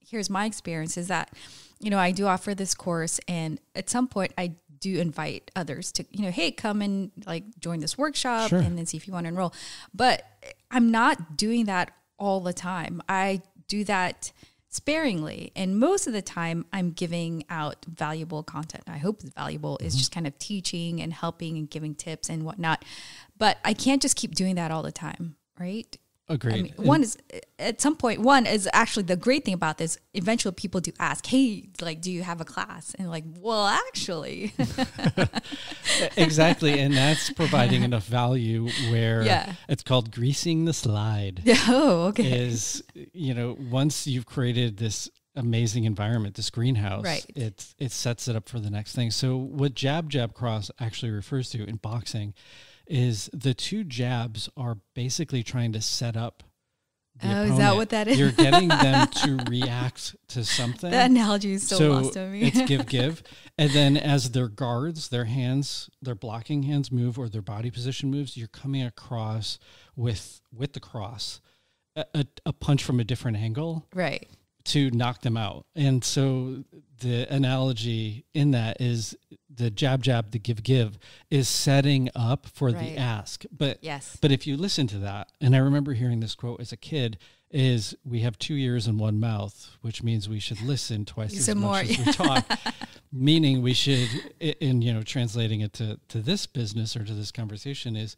here's 0.00 0.30
my 0.30 0.46
experience 0.46 0.96
is 0.96 1.08
that 1.08 1.32
you 1.80 1.90
know 1.90 1.98
i 1.98 2.10
do 2.12 2.26
offer 2.26 2.54
this 2.54 2.74
course 2.74 3.20
and 3.28 3.60
at 3.74 3.90
some 3.90 4.08
point 4.08 4.32
i 4.38 4.52
do 4.80 4.98
invite 4.98 5.50
others 5.56 5.90
to 5.92 6.04
you 6.10 6.22
know 6.22 6.30
hey 6.30 6.50
come 6.52 6.80
and 6.80 7.10
like 7.26 7.44
join 7.60 7.80
this 7.80 7.98
workshop 7.98 8.48
Sure. 8.48 8.60
and 8.60 8.78
then 8.78 8.86
see 8.86 8.96
if 8.96 9.06
you 9.08 9.12
want 9.12 9.24
to 9.24 9.28
enroll. 9.28 9.52
But 9.92 10.24
i'm 10.70 10.90
not 10.90 11.36
doing 11.36 11.66
that 11.66 11.90
all 12.18 12.40
the 12.40 12.52
time. 12.52 13.00
I 13.08 13.42
do 13.68 13.84
that 13.84 14.32
sparingly. 14.68 15.52
And 15.56 15.78
most 15.78 16.06
of 16.06 16.12
the 16.12 16.22
time 16.22 16.66
i'm 16.72 16.90
giving 16.90 17.44
out 17.50 17.84
valuable 17.86 18.42
content. 18.42 18.84
I 18.86 18.98
hope 18.98 19.20
it's 19.20 19.34
valuable. 19.34 19.78
Is 19.80 19.94
mm-hmm. 19.94 19.98
just 19.98 20.12
kind 20.12 20.26
of 20.26 20.38
teaching 20.38 21.00
and 21.00 21.12
helping 21.12 21.56
and 21.56 21.70
giving 21.70 21.94
tips 21.94 22.28
and 22.28 22.44
whatnot. 22.44 22.84
But 23.36 23.58
i 23.64 23.74
can't 23.74 24.02
just 24.02 24.16
keep 24.16 24.34
doing 24.34 24.56
that 24.56 24.70
all 24.70 24.82
the 24.82 24.92
time 24.92 25.36
right 25.58 25.96
Agreed. 26.30 26.54
I 26.54 26.62
mean, 26.62 26.74
one 26.76 27.02
is 27.02 27.16
at 27.58 27.80
some 27.80 27.96
point. 27.96 28.20
One 28.20 28.44
is 28.44 28.68
actually 28.74 29.04
the 29.04 29.16
great 29.16 29.44
thing 29.44 29.54
about 29.54 29.78
this. 29.78 29.98
Eventually, 30.12 30.52
people 30.52 30.80
do 30.80 30.92
ask, 30.98 31.24
"Hey, 31.26 31.68
like, 31.80 32.00
do 32.02 32.12
you 32.12 32.22
have 32.22 32.40
a 32.40 32.44
class?" 32.44 32.94
And 32.98 33.08
like, 33.10 33.24
well, 33.38 33.66
actually, 33.66 34.52
exactly. 36.16 36.78
And 36.80 36.94
that's 36.94 37.30
providing 37.30 37.82
enough 37.82 38.04
value 38.06 38.68
where 38.90 39.22
Yeah. 39.22 39.54
it's 39.68 39.82
called 39.82 40.10
greasing 40.10 40.64
the 40.64 40.72
slide. 40.72 41.42
oh, 41.68 42.06
okay, 42.08 42.30
is 42.46 42.82
you 43.12 43.34
know 43.34 43.56
once 43.70 44.06
you've 44.06 44.26
created 44.26 44.76
this 44.76 45.08
amazing 45.36 45.84
environment 45.84 46.34
this 46.34 46.50
greenhouse 46.50 47.04
Right. 47.04 47.24
it 47.36 47.72
it 47.78 47.92
sets 47.92 48.26
it 48.26 48.34
up 48.34 48.48
for 48.48 48.58
the 48.58 48.70
next 48.70 48.94
thing 48.96 49.12
so 49.12 49.36
what 49.36 49.72
jab 49.74 50.10
jab 50.10 50.34
cross 50.34 50.68
actually 50.80 51.12
refers 51.12 51.48
to 51.50 51.62
in 51.64 51.76
boxing 51.76 52.34
is 52.88 53.30
the 53.32 53.54
two 53.54 53.84
jabs 53.84 54.48
are 54.56 54.78
basically 54.94 55.42
trying 55.42 55.72
to 55.72 55.80
set 55.80 56.16
up 56.16 56.42
Oh, 57.20 57.42
is 57.42 57.56
that 57.58 57.74
what 57.74 57.88
that 57.90 58.06
is? 58.06 58.16
you're 58.18 58.30
getting 58.30 58.68
them 58.68 59.08
to 59.24 59.38
react 59.48 60.14
to 60.28 60.44
something 60.44 60.90
that 60.90 61.10
analogy 61.10 61.52
is 61.52 61.66
so, 61.66 61.90
lost 61.90 62.16
on 62.16 62.30
me. 62.30 62.42
it's 62.42 62.62
give 62.62 62.86
give 62.86 63.22
and 63.58 63.70
then 63.72 63.96
as 63.96 64.30
their 64.30 64.46
guards 64.48 65.08
their 65.08 65.24
hands 65.24 65.90
their 66.00 66.14
blocking 66.14 66.62
hands 66.62 66.92
move 66.92 67.18
or 67.18 67.28
their 67.28 67.42
body 67.42 67.70
position 67.72 68.08
moves 68.10 68.36
you're 68.36 68.46
coming 68.46 68.84
across 68.84 69.58
with 69.96 70.40
with 70.52 70.74
the 70.74 70.80
cross 70.80 71.40
a, 71.96 72.04
a, 72.14 72.26
a 72.46 72.52
punch 72.52 72.84
from 72.84 73.00
a 73.00 73.04
different 73.04 73.36
angle 73.36 73.84
right. 73.94 74.28
to 74.64 74.88
knock 74.92 75.22
them 75.22 75.36
out 75.36 75.66
and 75.74 76.04
so 76.04 76.62
the 77.00 77.26
analogy 77.34 78.24
in 78.32 78.52
that 78.52 78.80
is 78.80 79.16
the 79.58 79.70
jab 79.70 80.02
jab 80.02 80.30
the 80.30 80.38
give 80.38 80.62
give 80.62 80.98
is 81.30 81.48
setting 81.48 82.08
up 82.16 82.46
for 82.46 82.70
Right. 82.70 82.94
the 82.94 82.96
ask 82.96 83.44
but 83.56 83.78
Yes. 83.82 84.16
but 84.20 84.32
if 84.32 84.46
you 84.46 84.56
listen 84.56 84.86
to 84.88 84.98
that, 84.98 85.30
and 85.40 85.54
I 85.54 85.58
remember 85.58 85.92
hearing 85.94 86.20
this 86.20 86.34
quote 86.34 86.60
as 86.60 86.72
a 86.72 86.76
kid, 86.76 87.18
is 87.50 87.94
we 88.04 88.20
have 88.20 88.38
two 88.38 88.54
ears 88.54 88.86
and 88.86 88.98
one 89.00 89.18
mouth, 89.18 89.70
which 89.80 90.02
means 90.02 90.28
we 90.28 90.38
should 90.38 90.60
listen 90.60 91.04
twice 91.06 91.36
as 91.36 91.48
much 91.54 91.56
more, 91.56 91.78
as 91.78 91.98
we 91.98 92.12
talk. 92.12 92.44
Meaning 93.12 93.62
we 93.62 93.72
should, 93.72 94.08
in 94.38 94.82
you 94.82 94.92
know, 94.92 95.02
translating 95.02 95.60
it 95.62 95.72
to 95.74 95.98
to 96.08 96.20
this 96.20 96.46
business 96.46 96.94
or 96.94 97.04
to 97.04 97.14
this 97.14 97.32
conversation 97.32 97.96
is, 97.96 98.16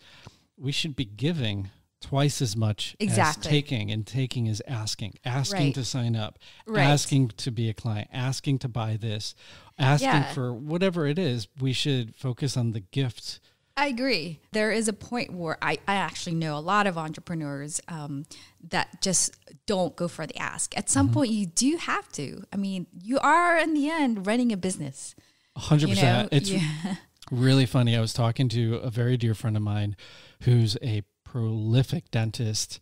we 0.58 0.72
should 0.72 0.96
be 0.96 1.04
giving 1.04 1.70
twice 2.00 2.40
as 2.42 2.56
much 2.56 2.96
Exactly. 2.98 3.40
as 3.48 3.52
taking, 3.52 3.90
and 3.90 4.06
taking 4.06 4.46
is 4.46 4.62
asking, 4.66 5.14
asking 5.24 5.66
Right. 5.66 5.74
to 5.74 5.84
sign 5.84 6.16
up, 6.16 6.38
Right. 6.66 6.82
asking 6.84 7.28
to 7.38 7.50
be 7.50 7.68
a 7.68 7.74
client, 7.74 8.08
asking 8.12 8.58
to 8.60 8.68
buy 8.68 8.96
this, 8.96 9.34
asking 9.78 10.08
Yeah. 10.08 10.32
for 10.32 10.52
whatever 10.54 11.06
it 11.06 11.18
is. 11.18 11.48
We 11.60 11.72
should 11.72 12.14
focus 12.16 12.56
on 12.56 12.72
the 12.72 12.80
gift. 12.80 13.40
I 13.76 13.86
agree. 13.86 14.40
There 14.52 14.72
is 14.72 14.88
a 14.88 14.92
point 14.92 15.32
where 15.32 15.56
I, 15.62 15.78
I 15.88 15.94
actually 15.94 16.34
know 16.34 16.56
a 16.56 16.60
lot 16.60 16.86
of 16.86 16.98
entrepreneurs 16.98 17.80
um, 17.88 18.24
that 18.68 19.00
just 19.00 19.34
don't 19.66 19.94
go 19.96 20.06
for 20.08 20.26
the 20.26 20.36
ask. 20.36 20.76
At 20.76 20.84
Mm-hmm. 20.86 20.92
some 20.92 21.10
point, 21.12 21.30
you 21.30 21.46
do 21.46 21.76
have 21.76 22.10
to. 22.12 22.44
I 22.52 22.56
mean, 22.56 22.86
you 23.02 23.18
are 23.20 23.56
in 23.56 23.72
the 23.74 23.88
end 23.88 24.26
running 24.26 24.52
a 24.52 24.56
business. 24.56 25.14
hundred 25.56 25.90
You 25.90 25.94
know. 25.96 26.28
It's 26.32 26.50
yeah. 26.50 26.96
really 27.30 27.64
funny. 27.66 27.96
I 27.96 28.00
was 28.00 28.12
talking 28.12 28.48
to 28.50 28.76
a 28.76 28.90
very 28.90 29.16
dear 29.16 29.34
friend 29.34 29.56
of 29.56 29.62
mine 29.62 29.96
who's 30.42 30.76
a 30.82 31.02
prolific 31.30 32.10
dentist 32.10 32.80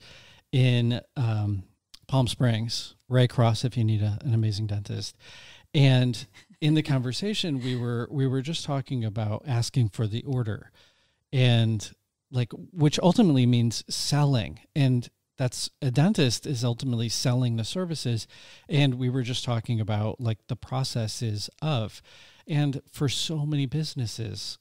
in 0.52 1.00
um, 1.16 1.64
Palm 2.06 2.26
Springs, 2.26 2.94
Ray 3.08 3.28
Cross, 3.28 3.64
if 3.64 3.76
you 3.76 3.84
need 3.84 4.02
a, 4.02 4.18
an 4.24 4.32
amazing 4.32 4.66
dentist. 4.66 5.16
And 5.74 6.26
in 6.60 6.74
the 6.74 6.82
conversation, 6.82 7.60
we 7.60 7.76
were 7.76 8.08
we 8.10 8.26
were 8.26 8.40
just 8.40 8.64
talking 8.64 9.04
about 9.04 9.44
asking 9.46 9.90
for 9.90 10.06
the 10.06 10.22
order, 10.24 10.70
and 11.30 11.92
like 12.30 12.50
which 12.72 12.98
ultimately 13.00 13.44
means 13.44 13.84
selling, 13.88 14.60
and 14.74 15.10
that's 15.36 15.68
a 15.82 15.90
dentist 15.90 16.46
is 16.46 16.64
ultimately 16.64 17.10
selling 17.10 17.56
the 17.56 17.64
services, 17.64 18.26
and 18.68 18.94
we 18.94 19.10
were 19.10 19.22
just 19.22 19.44
talking 19.44 19.78
about 19.78 20.20
like 20.20 20.38
the 20.46 20.56
processes 20.56 21.50
of, 21.60 22.00
and 22.46 22.80
for 22.90 23.10
so 23.10 23.44
many 23.44 23.66
businesses, 23.66 24.58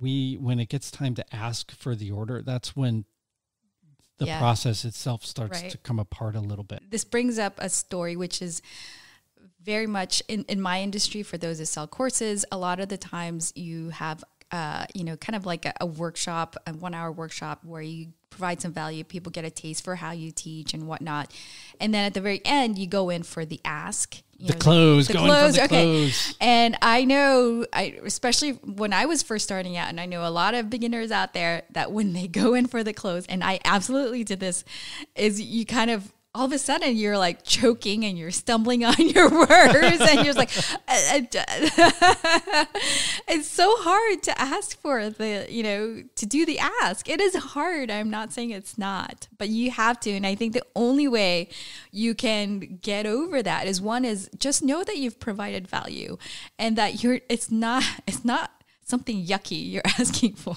we 0.00 0.34
when 0.34 0.58
it 0.60 0.68
gets 0.68 0.90
time 0.90 1.14
to 1.14 1.34
ask 1.34 1.70
for 1.72 1.94
the 1.94 2.10
order, 2.10 2.42
that's 2.42 2.74
when 2.76 3.04
the 4.18 4.26
Yeah. 4.26 4.38
process 4.38 4.84
itself 4.84 5.24
starts 5.24 5.62
Right. 5.62 5.70
to 5.70 5.78
come 5.78 5.98
apart 5.98 6.36
a 6.36 6.40
little 6.40 6.64
bit. 6.64 6.82
this 6.90 7.04
brings 7.04 7.38
up 7.38 7.54
a 7.58 7.68
story 7.68 8.14
which 8.16 8.40
is 8.42 8.62
very 9.62 9.86
much 9.86 10.22
in, 10.28 10.44
in 10.48 10.60
my 10.60 10.82
industry 10.82 11.22
for 11.22 11.38
those 11.38 11.58
that 11.58 11.66
sell 11.66 11.86
courses 11.86 12.44
a 12.52 12.58
lot 12.58 12.78
of 12.80 12.88
the 12.88 12.96
times 12.98 13.52
you 13.56 13.90
have 13.90 14.22
uh, 14.50 14.84
you 14.94 15.02
know 15.02 15.16
kind 15.16 15.34
of 15.34 15.46
like 15.46 15.64
a, 15.64 15.72
a 15.80 15.86
workshop 15.86 16.56
a 16.66 16.72
one 16.74 16.94
hour 16.94 17.10
workshop 17.10 17.60
where 17.64 17.80
you 17.82 18.12
provide 18.28 18.60
some 18.60 18.72
value 18.72 19.02
people 19.02 19.30
get 19.32 19.44
a 19.44 19.50
taste 19.50 19.82
for 19.84 19.96
how 19.96 20.10
you 20.10 20.30
teach 20.30 20.74
and 20.74 20.86
whatnot 20.86 21.32
and 21.80 21.92
then 21.94 22.04
at 22.04 22.12
the 22.14 22.20
very 22.20 22.40
end 22.44 22.78
you 22.78 22.86
go 22.86 23.08
in 23.08 23.22
for 23.22 23.44
the 23.44 23.60
ask 23.64 24.22
you 24.42 24.48
The 24.48 24.54
know, 24.54 24.58
close, 24.58 25.06
going 25.06 25.30
for 25.30 25.60
the 25.60 25.68
close. 25.68 26.34
and 26.40 26.76
I 26.82 27.04
know, 27.04 27.64
I 27.72 28.00
especially 28.04 28.52
when 28.52 28.92
I 28.92 29.06
was 29.06 29.22
first 29.22 29.44
starting 29.44 29.76
out, 29.76 29.88
and 29.88 30.00
I 30.00 30.06
know 30.06 30.26
a 30.26 30.30
lot 30.30 30.54
of 30.54 30.68
beginners 30.68 31.12
out 31.12 31.32
there 31.32 31.62
that 31.70 31.92
when 31.92 32.12
they 32.12 32.26
go 32.26 32.54
in 32.54 32.66
for 32.66 32.82
the 32.82 32.92
close, 32.92 33.24
and 33.26 33.44
I 33.44 33.60
absolutely 33.64 34.24
did 34.24 34.40
this, 34.40 34.64
is 35.14 35.40
you 35.40 35.64
kind 35.64 35.92
of 35.92 36.12
all 36.34 36.46
of 36.46 36.52
a 36.52 36.58
sudden 36.58 36.96
you're 36.96 37.18
like 37.18 37.44
choking 37.44 38.04
and 38.04 38.18
you're 38.18 38.30
stumbling 38.30 38.84
on 38.84 38.94
your 38.98 39.28
words, 39.28 40.00
and 40.00 40.24
you're 40.24 40.34
like, 40.34 40.50
uh, 40.88 41.20
uh, 41.20 41.20
it's 43.28 43.48
so 43.48 43.74
hard 43.78 44.22
to 44.22 44.40
ask 44.40 44.80
for 44.80 45.10
the, 45.10 45.46
you 45.50 45.62
know, 45.62 46.02
to 46.16 46.26
do 46.26 46.46
the 46.46 46.58
ask. 46.58 47.08
It 47.08 47.20
is 47.20 47.34
hard. 47.34 47.90
I'm 47.90 48.10
not 48.10 48.32
saying 48.32 48.50
it's 48.50 48.78
not, 48.78 49.28
but 49.36 49.48
you 49.48 49.70
have 49.70 50.00
to, 50.00 50.10
and 50.10 50.26
I 50.26 50.34
think 50.34 50.54
the 50.54 50.64
only 50.74 51.06
way 51.06 51.50
you 51.90 52.14
can 52.14 52.78
get 52.80 53.04
over 53.04 53.42
that 53.42 53.66
is 53.66 53.80
one 53.80 54.04
is 54.04 54.30
just 54.38 54.62
know 54.62 54.82
that 54.84 54.96
you've 54.96 55.20
provided 55.20 55.68
value 55.68 56.16
and 56.58 56.76
that 56.76 57.02
you're 57.02 57.20
it's 57.28 57.50
not 57.50 57.84
it's 58.06 58.24
not 58.24 58.50
something 58.84 59.24
yucky 59.24 59.70
you're 59.70 59.82
asking 59.98 60.34
for 60.34 60.56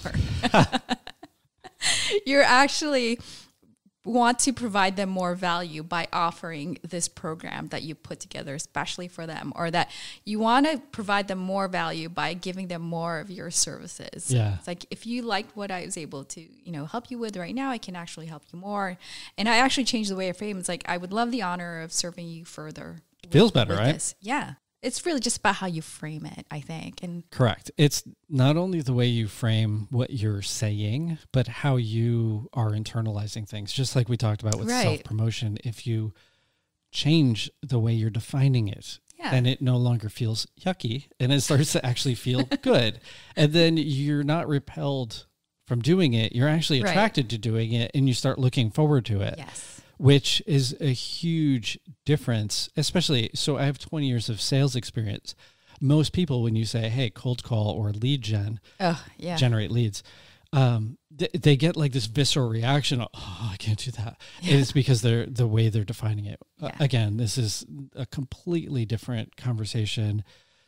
you're 2.25 2.43
actually 2.43 3.19
want 4.05 4.39
to 4.39 4.53
provide 4.53 4.95
them 4.95 5.09
more 5.09 5.35
value 5.35 5.83
by 5.83 6.07
offering 6.13 6.77
this 6.87 7.07
program 7.07 7.67
that 7.69 7.81
you 7.83 7.95
put 7.95 8.19
together 8.19 8.55
especially 8.55 9.07
for 9.07 9.25
them 9.27 9.51
or 9.55 9.69
that 9.71 9.89
you 10.23 10.39
want 10.39 10.65
to 10.65 10.77
provide 10.91 11.27
them 11.27 11.39
more 11.39 11.67
value 11.67 12.07
by 12.07 12.33
giving 12.33 12.67
them 12.67 12.81
more 12.81 13.19
of 13.19 13.29
your 13.31 13.49
services 13.51 14.31
Yeah. 14.31 14.55
it's 14.59 14.67
like 14.67 14.85
if 14.91 15.05
you 15.05 15.23
liked 15.23 15.55
what 15.57 15.71
i 15.71 15.83
was 15.83 15.97
able 15.97 16.23
to 16.25 16.41
you 16.41 16.71
know 16.71 16.85
help 16.85 17.09
you 17.11 17.17
with 17.17 17.35
right 17.35 17.55
now 17.55 17.71
i 17.71 17.77
can 17.79 17.95
actually 17.95 18.27
help 18.27 18.43
you 18.53 18.59
more 18.59 18.97
and 19.37 19.49
i 19.49 19.57
actually 19.57 19.85
changed 19.85 20.11
the 20.11 20.15
way 20.15 20.29
i 20.29 20.33
frame 20.33 20.59
it's 20.59 20.69
like 20.69 20.83
i 20.87 20.97
would 20.97 21.11
love 21.11 21.31
the 21.31 21.41
honor 21.41 21.81
of 21.81 21.91
serving 21.91 22.27
you 22.27 22.45
further 22.45 22.97
Feels 23.31 23.49
better, 23.51 23.71
with 23.71 23.79
right? 23.79 23.93
this. 23.93 24.13
Yeah. 24.21 24.53
It's 24.85 25.05
really 25.05 25.19
just 25.19 25.37
about 25.39 25.55
how 25.55 25.67
you 25.67 25.81
frame 25.81 26.25
it, 26.25 26.45
I 26.51 26.59
think. 26.61 27.01
And 27.03 27.29
Correct. 27.31 27.71
It's 27.77 28.03
not 28.29 28.55
only 28.55 28.81
the 28.81 28.93
way 28.93 29.07
you 29.07 29.27
frame 29.27 29.87
what 29.89 30.11
you're 30.11 30.41
saying, 30.43 31.17
but 31.31 31.47
how 31.47 31.75
you 31.77 32.49
are 32.53 32.69
internalizing 32.71 33.47
things. 33.49 33.73
Just 33.73 33.95
like 33.95 34.07
we 34.09 34.15
talked 34.17 34.41
about 34.41 34.57
with 34.59 34.69
Right. 34.69 34.83
self 34.83 35.03
promotion, 35.03 35.57
if 35.63 35.87
you 35.87 36.13
change 36.91 37.49
the 37.61 37.79
way 37.79 37.93
you're 37.93 38.09
defining 38.09 38.67
it, 38.67 38.99
Yeah. 39.17 39.31
then 39.31 39.45
it 39.45 39.61
no 39.61 39.77
longer 39.77 40.09
feels 40.09 40.45
yucky 40.59 41.05
and 41.19 41.33
it 41.33 41.41
starts 41.41 41.71
to 41.73 41.85
actually 41.85 42.15
feel 42.15 42.43
good. 42.61 42.99
And 43.35 43.53
then 43.53 43.77
you're 43.77 44.23
not 44.23 44.47
repelled 44.47 45.25
from 45.65 45.81
doing 45.81 46.13
it. 46.13 46.33
You're 46.35 46.47
actually 46.47 46.81
Right. 46.83 46.91
attracted 46.91 47.29
to 47.31 47.37
doing 47.37 47.71
it 47.73 47.91
and 47.95 48.07
you 48.07 48.13
start 48.13 48.37
looking 48.39 48.69
forward 48.71 49.05
to 49.07 49.21
it 49.21 49.35
yes. 49.37 49.81
Which 49.97 50.41
is 50.45 50.75
a 50.79 50.93
huge 50.93 51.79
difference, 52.05 52.69
especially. 52.75 53.29
So 53.33 53.57
I 53.57 53.65
have 53.65 53.79
20 53.79 54.07
years 54.07 54.29
of 54.29 54.41
sales 54.41 54.75
experience, 54.75 55.35
most 55.81 56.13
people, 56.13 56.41
when 56.41 56.55
you 56.55 56.65
say, 56.65 56.89
"Hey, 56.89 57.09
cold 57.09 57.43
call 57.43 57.69
or 57.71 57.91
lead 57.91 58.21
gen, 58.21 58.59
Oh, 58.79 59.03
yeah. 59.17 59.35
generate 59.35 59.71
leads," 59.71 60.03
um, 60.53 60.97
th- 61.17 61.31
they 61.33 61.57
get 61.57 61.75
like 61.75 61.91
this 61.91 62.05
visceral 62.05 62.47
reaction. 62.47 63.01
Of, 63.01 63.09
oh, 63.13 63.49
I 63.51 63.57
can't 63.57 63.77
do 63.77 63.91
that. 63.91 64.21
And 64.41 64.51
It's 64.61 64.71
because 64.71 65.01
they're 65.01 65.25
the 65.25 65.47
way 65.47 65.67
they're 65.69 65.83
defining 65.83 66.25
it. 66.25 66.39
Uh, 66.61 66.71
again, 66.79 67.17
this 67.17 67.37
is 67.37 67.65
a 67.93 68.05
completely 68.05 68.85
different 68.85 69.35
conversation. 69.35 70.23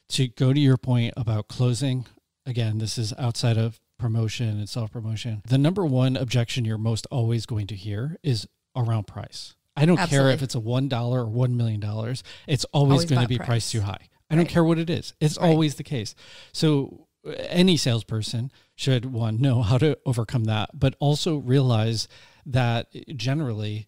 To 0.10 0.28
go 0.28 0.52
to 0.54 0.60
your 0.60 0.78
point 0.78 1.14
about 1.18 1.48
closing, 1.48 2.06
again, 2.46 2.78
this 2.78 2.98
is 2.98 3.14
outside 3.18 3.58
of 3.58 3.80
promotion 4.00 4.50
and 4.58 4.70
self 4.70 4.92
promotion. 4.92 5.42
The 5.48 5.58
number 5.58 5.86
one 5.86 6.16
objection 6.18 6.66
you're 6.66 6.78
most 6.78 7.08
always 7.12 7.46
going 7.46 7.68
to 7.68 7.76
hear 7.76 8.18
is 8.24 8.48
around 8.78 9.08
price. 9.08 9.56
I 9.76 9.86
don't 9.86 9.98
care 10.10 10.30
if 10.30 10.42
it's 10.42 10.56
a 10.56 10.60
one 10.60 10.88
dollar 10.88 11.22
or 11.22 11.26
one 11.30 11.56
million 11.58 11.80
dollars. 11.80 12.24
It's 12.48 12.64
always, 12.66 12.92
Always 12.92 13.10
going 13.10 13.22
to 13.24 13.28
be 13.28 13.38
price. 13.38 13.48
priced 13.48 13.72
too 13.74 13.82
high. 13.82 14.08
I 14.30 14.36
don't 14.36 14.48
care 14.50 14.64
what 14.64 14.78
it 14.80 14.90
is. 14.90 15.14
It's 15.20 15.38
Right. 15.38 15.50
always 15.50 15.76
the 15.76 15.84
case. 15.84 16.16
So 16.52 17.08
uh, 17.26 17.32
any 17.50 17.78
salesperson 17.78 18.52
should 18.76 19.06
one 19.06 19.40
know 19.40 19.62
how 19.62 19.78
to 19.78 19.98
overcome 20.06 20.46
that, 20.46 20.72
but 20.74 20.96
also 21.00 21.38
realize 21.38 22.08
that 22.46 22.88
generally, 23.16 23.88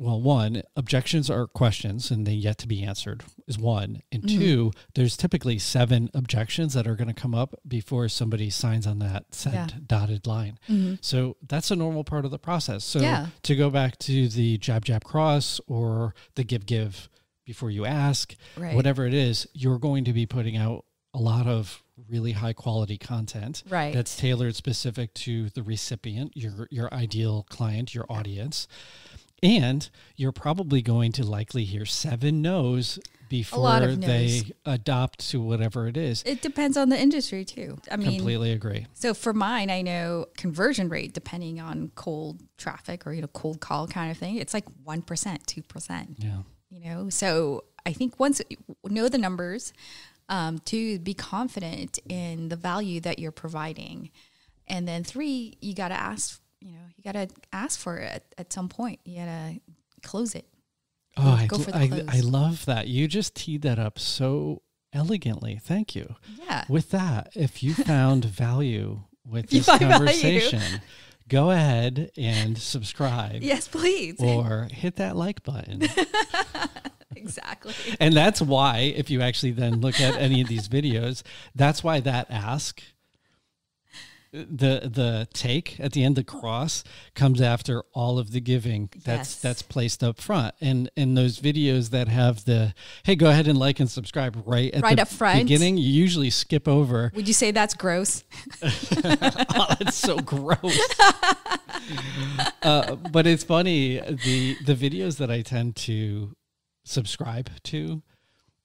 well, 0.00 0.20
one, 0.20 0.62
objections 0.76 1.28
are 1.28 1.46
questions 1.48 2.10
and 2.12 2.24
they 2.26 2.32
yet 2.32 2.56
to 2.58 2.68
be 2.68 2.84
answered 2.84 3.24
is 3.48 3.58
one. 3.58 4.00
And 4.12 4.22
Mm-hmm. 4.22 4.38
two, 4.38 4.72
there's 4.94 5.16
typically 5.16 5.58
seven 5.58 6.08
objections 6.14 6.74
that 6.74 6.86
are 6.86 6.94
going 6.94 7.08
to 7.08 7.14
come 7.14 7.34
up 7.34 7.54
before 7.66 8.08
somebody 8.08 8.48
signs 8.50 8.86
on 8.86 9.00
that 9.00 9.34
send 9.34 9.54
Yeah. 9.54 9.66
dotted 9.86 10.26
line. 10.26 10.58
Mhm. 10.68 10.98
So 11.00 11.36
that's 11.46 11.70
a 11.72 11.76
normal 11.76 12.04
part 12.04 12.24
of 12.24 12.30
the 12.30 12.38
process. 12.38 12.84
So 12.84 13.00
Yeah. 13.00 13.28
to 13.42 13.56
go 13.56 13.70
back 13.70 13.98
to 14.00 14.28
the 14.28 14.56
jab, 14.58 14.84
jab, 14.84 15.02
cross 15.02 15.60
or 15.66 16.14
the 16.36 16.44
give, 16.44 16.64
give 16.66 17.08
before 17.44 17.70
you 17.70 17.84
ask, 17.84 18.36
Right. 18.56 18.76
whatever 18.76 19.04
it 19.06 19.14
is, 19.14 19.48
you're 19.52 19.78
going 19.80 20.04
to 20.04 20.12
be 20.12 20.26
putting 20.26 20.56
out 20.56 20.84
a 21.14 21.18
lot 21.18 21.46
of 21.48 21.82
really 22.08 22.32
high 22.32 22.52
quality 22.52 22.96
content 22.96 23.64
Right. 23.68 23.92
that's 23.92 24.14
tailored 24.16 24.54
specific 24.54 25.12
to 25.14 25.48
the 25.50 25.64
recipient, 25.64 26.36
your 26.36 26.68
your 26.70 26.92
ideal 26.94 27.44
client, 27.50 27.92
your 27.94 28.06
audience. 28.08 28.68
And 29.42 29.88
you're 30.16 30.32
probably 30.32 30.82
going 30.82 31.12
to 31.12 31.24
likely 31.24 31.64
hear 31.64 31.84
seven 31.84 32.42
no's 32.42 32.98
before 33.28 33.80
they 33.80 34.42
adopt 34.64 35.30
to 35.30 35.40
whatever 35.40 35.86
it 35.86 35.96
is. 35.96 36.22
It 36.24 36.40
depends 36.42 36.76
on 36.76 36.88
the 36.88 36.98
industry 36.98 37.44
too. 37.44 37.78
I 37.90 37.96
mean, 37.96 38.16
Completely 38.16 38.52
agree. 38.52 38.86
So 38.94 39.14
for 39.14 39.32
mine, 39.32 39.70
I 39.70 39.82
know 39.82 40.26
conversion 40.36 40.88
rate 40.88 41.12
depending 41.12 41.60
on 41.60 41.92
cold 41.94 42.42
traffic 42.56 43.06
or 43.06 43.12
you 43.12 43.20
know 43.20 43.28
cold 43.28 43.60
call 43.60 43.86
kind 43.86 44.10
of 44.10 44.16
thing. 44.16 44.36
It's 44.36 44.54
like 44.54 44.64
one 44.84 45.02
percent, 45.02 45.46
two 45.46 45.62
percent. 45.62 46.16
Yeah. 46.18 46.38
You 46.70 46.80
know, 46.80 47.08
so 47.08 47.64
I 47.86 47.92
think 47.92 48.18
once 48.18 48.42
you 48.50 48.56
know 48.84 49.08
the 49.08 49.18
numbers, 49.18 49.72
um, 50.28 50.58
to 50.66 50.98
be 50.98 51.14
confident 51.14 51.98
in 52.08 52.48
the 52.48 52.56
value 52.56 53.00
that 53.00 53.18
you're 53.18 53.32
providing, 53.32 54.10
and 54.66 54.86
then 54.86 55.04
three, 55.04 55.56
you 55.60 55.74
got 55.74 55.88
to 55.88 55.94
ask. 55.94 56.40
You 56.60 56.72
know, 56.72 56.78
you 56.96 57.04
got 57.04 57.12
to 57.12 57.28
ask 57.52 57.78
for 57.78 57.98
it 57.98 58.24
at, 58.36 58.52
some 58.52 58.68
point. 58.68 59.00
You 59.04 59.18
got 59.18 59.26
to 59.26 59.60
close 60.02 60.34
it. 60.34 60.46
Oh, 61.16 61.38
I, 61.38 61.48
I. 61.74 62.04
I 62.08 62.20
love 62.20 62.64
that. 62.66 62.86
You 62.88 63.08
just 63.08 63.34
teed 63.34 63.62
that 63.62 63.78
up 63.78 63.98
so 63.98 64.62
elegantly. 64.92 65.60
Thank 65.62 65.94
you. 65.94 66.16
Yeah. 66.38 66.64
With 66.68 66.90
that, 66.90 67.30
if 67.34 67.62
you 67.62 67.74
found 67.92 68.24
value 68.24 69.02
with 69.26 69.50
this 69.50 69.66
find 69.66 69.80
value. 69.80 69.96
conversation, 69.96 70.80
go 71.28 71.50
ahead 71.50 72.10
and 72.16 72.56
subscribe 72.56 73.42
Yes, 73.42 73.68
please. 73.68 74.16
or 74.18 74.68
hit 74.70 74.96
that 74.96 75.16
like 75.16 75.42
button. 75.42 75.82
exactly. 77.16 77.74
and 78.00 78.14
that's 78.14 78.40
why, 78.40 78.78
if 78.96 79.10
you 79.10 79.20
actually 79.20 79.52
then 79.52 79.80
look 79.80 80.00
at 80.00 80.16
any 80.16 80.40
of 80.40 80.48
these 80.48 80.68
videos, 80.68 81.22
that's 81.54 81.84
why 81.84 82.00
that 82.00 82.28
ask, 82.30 82.82
the 84.32 84.90
the 84.92 85.26
take 85.32 85.78
at 85.80 85.92
the 85.92 86.04
end, 86.04 86.16
the 86.16 86.24
cross 86.24 86.84
comes 87.14 87.40
after 87.40 87.82
all 87.94 88.18
of 88.18 88.30
the 88.32 88.40
giving 88.40 88.90
that's 89.04 89.30
Yes. 89.34 89.40
that's 89.40 89.62
placed 89.62 90.02
up 90.04 90.20
front. 90.20 90.54
And 90.60 90.90
and 90.96 91.16
those 91.16 91.38
videos 91.40 91.90
that 91.90 92.08
have 92.08 92.44
the 92.44 92.74
hey, 93.04 93.16
go 93.16 93.30
ahead 93.30 93.48
and 93.48 93.58
like 93.58 93.80
and 93.80 93.90
subscribe 93.90 94.42
right 94.46 94.72
at 94.74 94.82
Right 94.82 94.96
the 94.96 95.02
up 95.02 95.08
front. 95.08 95.40
beginning, 95.44 95.78
you 95.78 95.88
usually 95.90 96.30
skip 96.30 96.68
over. 96.68 97.10
Would 97.14 97.26
you 97.28 97.34
say 97.34 97.50
that's 97.50 97.74
gross? 97.74 98.24
oh, 98.62 99.74
that's 99.78 99.96
so 99.96 100.18
gross. 100.18 100.78
uh, 102.62 102.96
but 102.96 103.26
it's 103.26 103.44
funny. 103.44 103.98
The 103.98 104.56
the 104.64 104.74
videos 104.74 105.18
that 105.18 105.30
I 105.30 105.42
tend 105.42 105.76
to 105.76 106.34
subscribe 106.84 107.50
to 107.64 108.02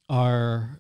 are 0.09 0.79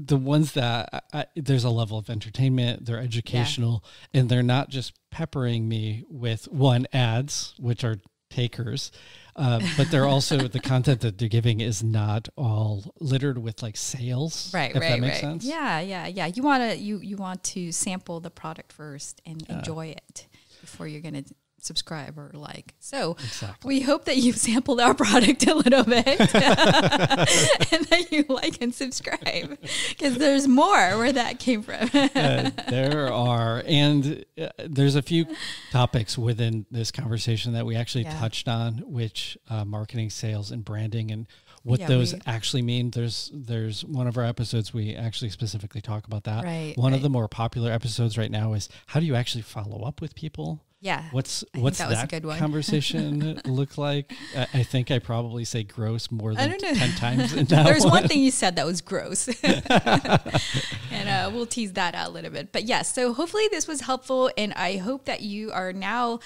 the 0.00 0.16
ones 0.16 0.52
that 0.52 0.88
I, 1.12 1.20
I, 1.20 1.26
there's 1.36 1.64
a 1.64 1.70
level 1.70 1.98
of 1.98 2.08
entertainment. 2.08 2.86
They're 2.86 2.98
educational, 2.98 3.84
and 4.14 4.28
they're 4.28 4.42
not 4.42 4.70
just 4.70 4.94
peppering 5.10 5.68
me 5.68 6.04
with 6.08 6.46
one 6.50 6.86
ads, 6.92 7.54
which 7.58 7.84
are 7.84 7.96
takers. 8.30 8.90
Uh, 9.34 9.60
but 9.76 9.90
they're 9.90 10.06
also 10.06 10.36
the 10.48 10.60
content 10.72 11.00
that 11.00 11.18
they're 11.18 11.28
giving 11.28 11.60
is 11.60 11.82
not 11.82 12.28
all 12.36 12.94
littered 13.00 13.38
with 13.38 13.62
like 13.62 13.76
sales. 13.76 14.52
Right, 14.52 14.74
right, 14.74 15.00
right. 15.00 15.14
sense. 15.14 15.44
Yeah, 15.44 15.80
yeah, 15.80 16.06
yeah. 16.06 16.26
You 16.26 16.42
want 16.42 16.70
to 16.70 16.76
you 16.76 16.98
you 16.98 17.16
want 17.16 17.42
to 17.44 17.72
sample 17.72 18.20
the 18.20 18.30
product 18.30 18.72
first 18.72 19.20
and 19.24 19.42
enjoy 19.48 19.88
it 19.88 20.26
before 20.60 20.86
you're 20.86 21.00
going 21.00 21.24
to 21.24 21.34
subscribe 21.64 22.18
or 22.18 22.30
like. 22.34 22.74
So 22.80 23.12
Exactly. 23.12 23.68
we 23.68 23.80
hope 23.80 24.04
that 24.06 24.16
you've 24.16 24.36
sampled 24.36 24.80
our 24.80 24.94
product 24.94 25.46
a 25.46 25.54
little 25.54 25.84
bit 25.84 26.06
and 26.20 27.84
that 27.86 28.08
you 28.10 28.24
like 28.28 28.60
and 28.60 28.74
subscribe 28.74 29.58
because 29.90 30.16
there's 30.18 30.46
more 30.48 30.98
where 30.98 31.12
that 31.12 31.38
came 31.38 31.62
from. 31.62 31.88
Uh, 31.94 32.50
there 32.68 33.12
are, 33.12 33.62
and 33.66 34.24
uh, 34.40 34.48
there's 34.68 34.94
a 34.96 35.02
few 35.02 35.26
topics 35.70 36.18
within 36.18 36.66
this 36.70 36.90
conversation 36.90 37.52
that 37.54 37.66
we 37.66 37.76
actually 37.76 38.04
Yeah. 38.04 38.18
touched 38.18 38.48
on, 38.48 38.78
which 38.86 39.36
uh, 39.48 39.64
marketing, 39.64 40.10
sales, 40.10 40.50
and 40.50 40.64
branding, 40.64 41.10
and 41.10 41.26
what 41.62 41.78
Yeah, 41.80 41.86
those 41.88 42.14
we- 42.14 42.20
actually 42.26 42.62
mean. 42.62 42.90
There's 42.90 43.30
there's 43.32 43.84
one 43.84 44.06
of 44.08 44.16
our 44.18 44.24
episodes 44.24 44.74
we 44.74 44.94
actually 44.96 45.30
specifically 45.30 45.80
talk 45.80 46.06
about 46.06 46.24
that. 46.24 46.44
Right, 46.44 46.74
One 46.76 46.92
of 46.92 47.02
the 47.02 47.08
more 47.10 47.28
popular 47.28 47.70
episodes 47.70 48.18
right 48.18 48.30
now 48.30 48.52
is 48.54 48.68
how 48.86 48.98
do 49.00 49.06
you 49.06 49.14
actually 49.14 49.42
follow 49.42 49.82
up 49.86 50.00
with 50.00 50.14
people. 50.14 50.60
Yeah. 50.82 51.04
What's 51.12 51.44
what's 51.54 51.78
that 51.78 51.90
that, 51.90 51.94
was 51.94 52.02
a 52.02 52.06
good 52.08 52.26
one. 52.26 52.40
conversation 52.40 53.40
look 53.46 53.78
like? 53.78 54.12
I, 54.36 54.48
I 54.52 54.62
think 54.64 54.90
I 54.90 54.98
probably 54.98 55.44
say 55.44 55.62
gross 55.62 56.10
more 56.10 56.34
than 56.34 56.58
ten 56.58 56.90
times. 56.96 57.32
In 57.32 57.44
that 57.46 57.64
There's 57.64 57.84
one. 57.84 57.92
one 57.92 58.08
thing 58.08 58.20
you 58.20 58.32
said 58.32 58.56
that 58.56 58.66
was 58.66 58.80
gross. 58.80 59.28
and 59.44 61.08
uh, 61.08 61.30
we'll 61.32 61.46
tease 61.46 61.74
that 61.74 61.94
out 61.94 62.08
a 62.08 62.10
little 62.10 62.32
bit. 62.32 62.50
But 62.50 62.64
yes, 62.64 62.92
so 62.92 63.12
hopefully 63.12 63.46
this 63.52 63.68
was 63.68 63.82
helpful. 63.82 64.32
And 64.36 64.52
I 64.54 64.78
hope 64.78 65.04
that 65.04 65.20
you 65.20 65.52
are 65.52 65.72
now 65.72 66.18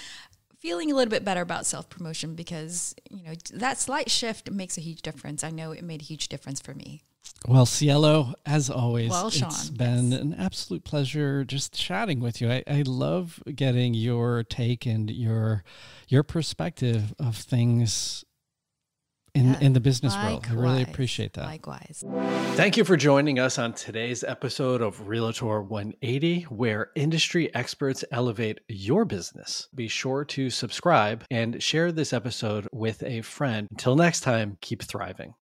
feeling 0.58 0.90
a 0.90 0.94
little 0.94 1.10
bit 1.10 1.22
better 1.22 1.42
about 1.42 1.66
self 1.66 1.90
promotion 1.90 2.34
because, 2.34 2.94
you 3.10 3.24
know, 3.24 3.34
that 3.52 3.78
slight 3.78 4.10
shift 4.10 4.50
makes 4.50 4.78
a 4.78 4.80
huge 4.80 5.02
difference. 5.02 5.44
I 5.44 5.50
know 5.50 5.72
it 5.72 5.84
made 5.84 6.00
a 6.00 6.04
huge 6.04 6.28
difference 6.28 6.62
for 6.62 6.72
me. 6.72 7.02
Well, 7.46 7.66
Cielo, 7.66 8.34
as 8.44 8.70
always, 8.70 9.10
Well, 9.10 9.28
it's 9.28 9.36
Shawn, 9.36 9.74
been 9.76 10.10
yes. 10.12 10.20
an 10.20 10.34
absolute 10.34 10.84
pleasure 10.84 11.44
just 11.44 11.72
chatting 11.74 12.20
with 12.20 12.40
you. 12.40 12.50
I, 12.50 12.64
I 12.66 12.82
love 12.86 13.42
getting 13.54 13.94
your 13.94 14.42
take 14.42 14.86
and 14.86 15.10
your 15.10 15.62
your 16.08 16.22
perspective 16.22 17.14
of 17.18 17.36
things 17.36 18.24
in 19.34 19.52
Yeah, 19.52 19.60
in 19.60 19.72
the 19.74 19.80
business 19.80 20.16
world. 20.16 20.46
I 20.48 20.54
really 20.54 20.82
appreciate 20.82 21.34
that. 21.34 21.44
Likewise. 21.44 22.02
Thank 22.54 22.76
you 22.78 22.84
for 22.84 22.96
joining 22.96 23.38
us 23.38 23.58
on 23.58 23.74
today's 23.74 24.24
episode 24.24 24.80
of 24.80 25.06
Realtor 25.06 25.62
180, 25.62 26.42
where 26.44 26.90
industry 26.96 27.54
experts 27.54 28.02
elevate 28.10 28.60
your 28.68 29.04
business. 29.04 29.68
Be 29.74 29.88
sure 29.88 30.24
to 30.24 30.48
subscribe 30.48 31.24
and 31.30 31.62
share 31.62 31.92
this 31.92 32.12
episode 32.14 32.66
with 32.72 33.02
a 33.02 33.20
friend. 33.20 33.68
Until 33.70 33.94
next 33.94 34.20
time, 34.20 34.56
keep 34.62 34.82
thriving. 34.82 35.34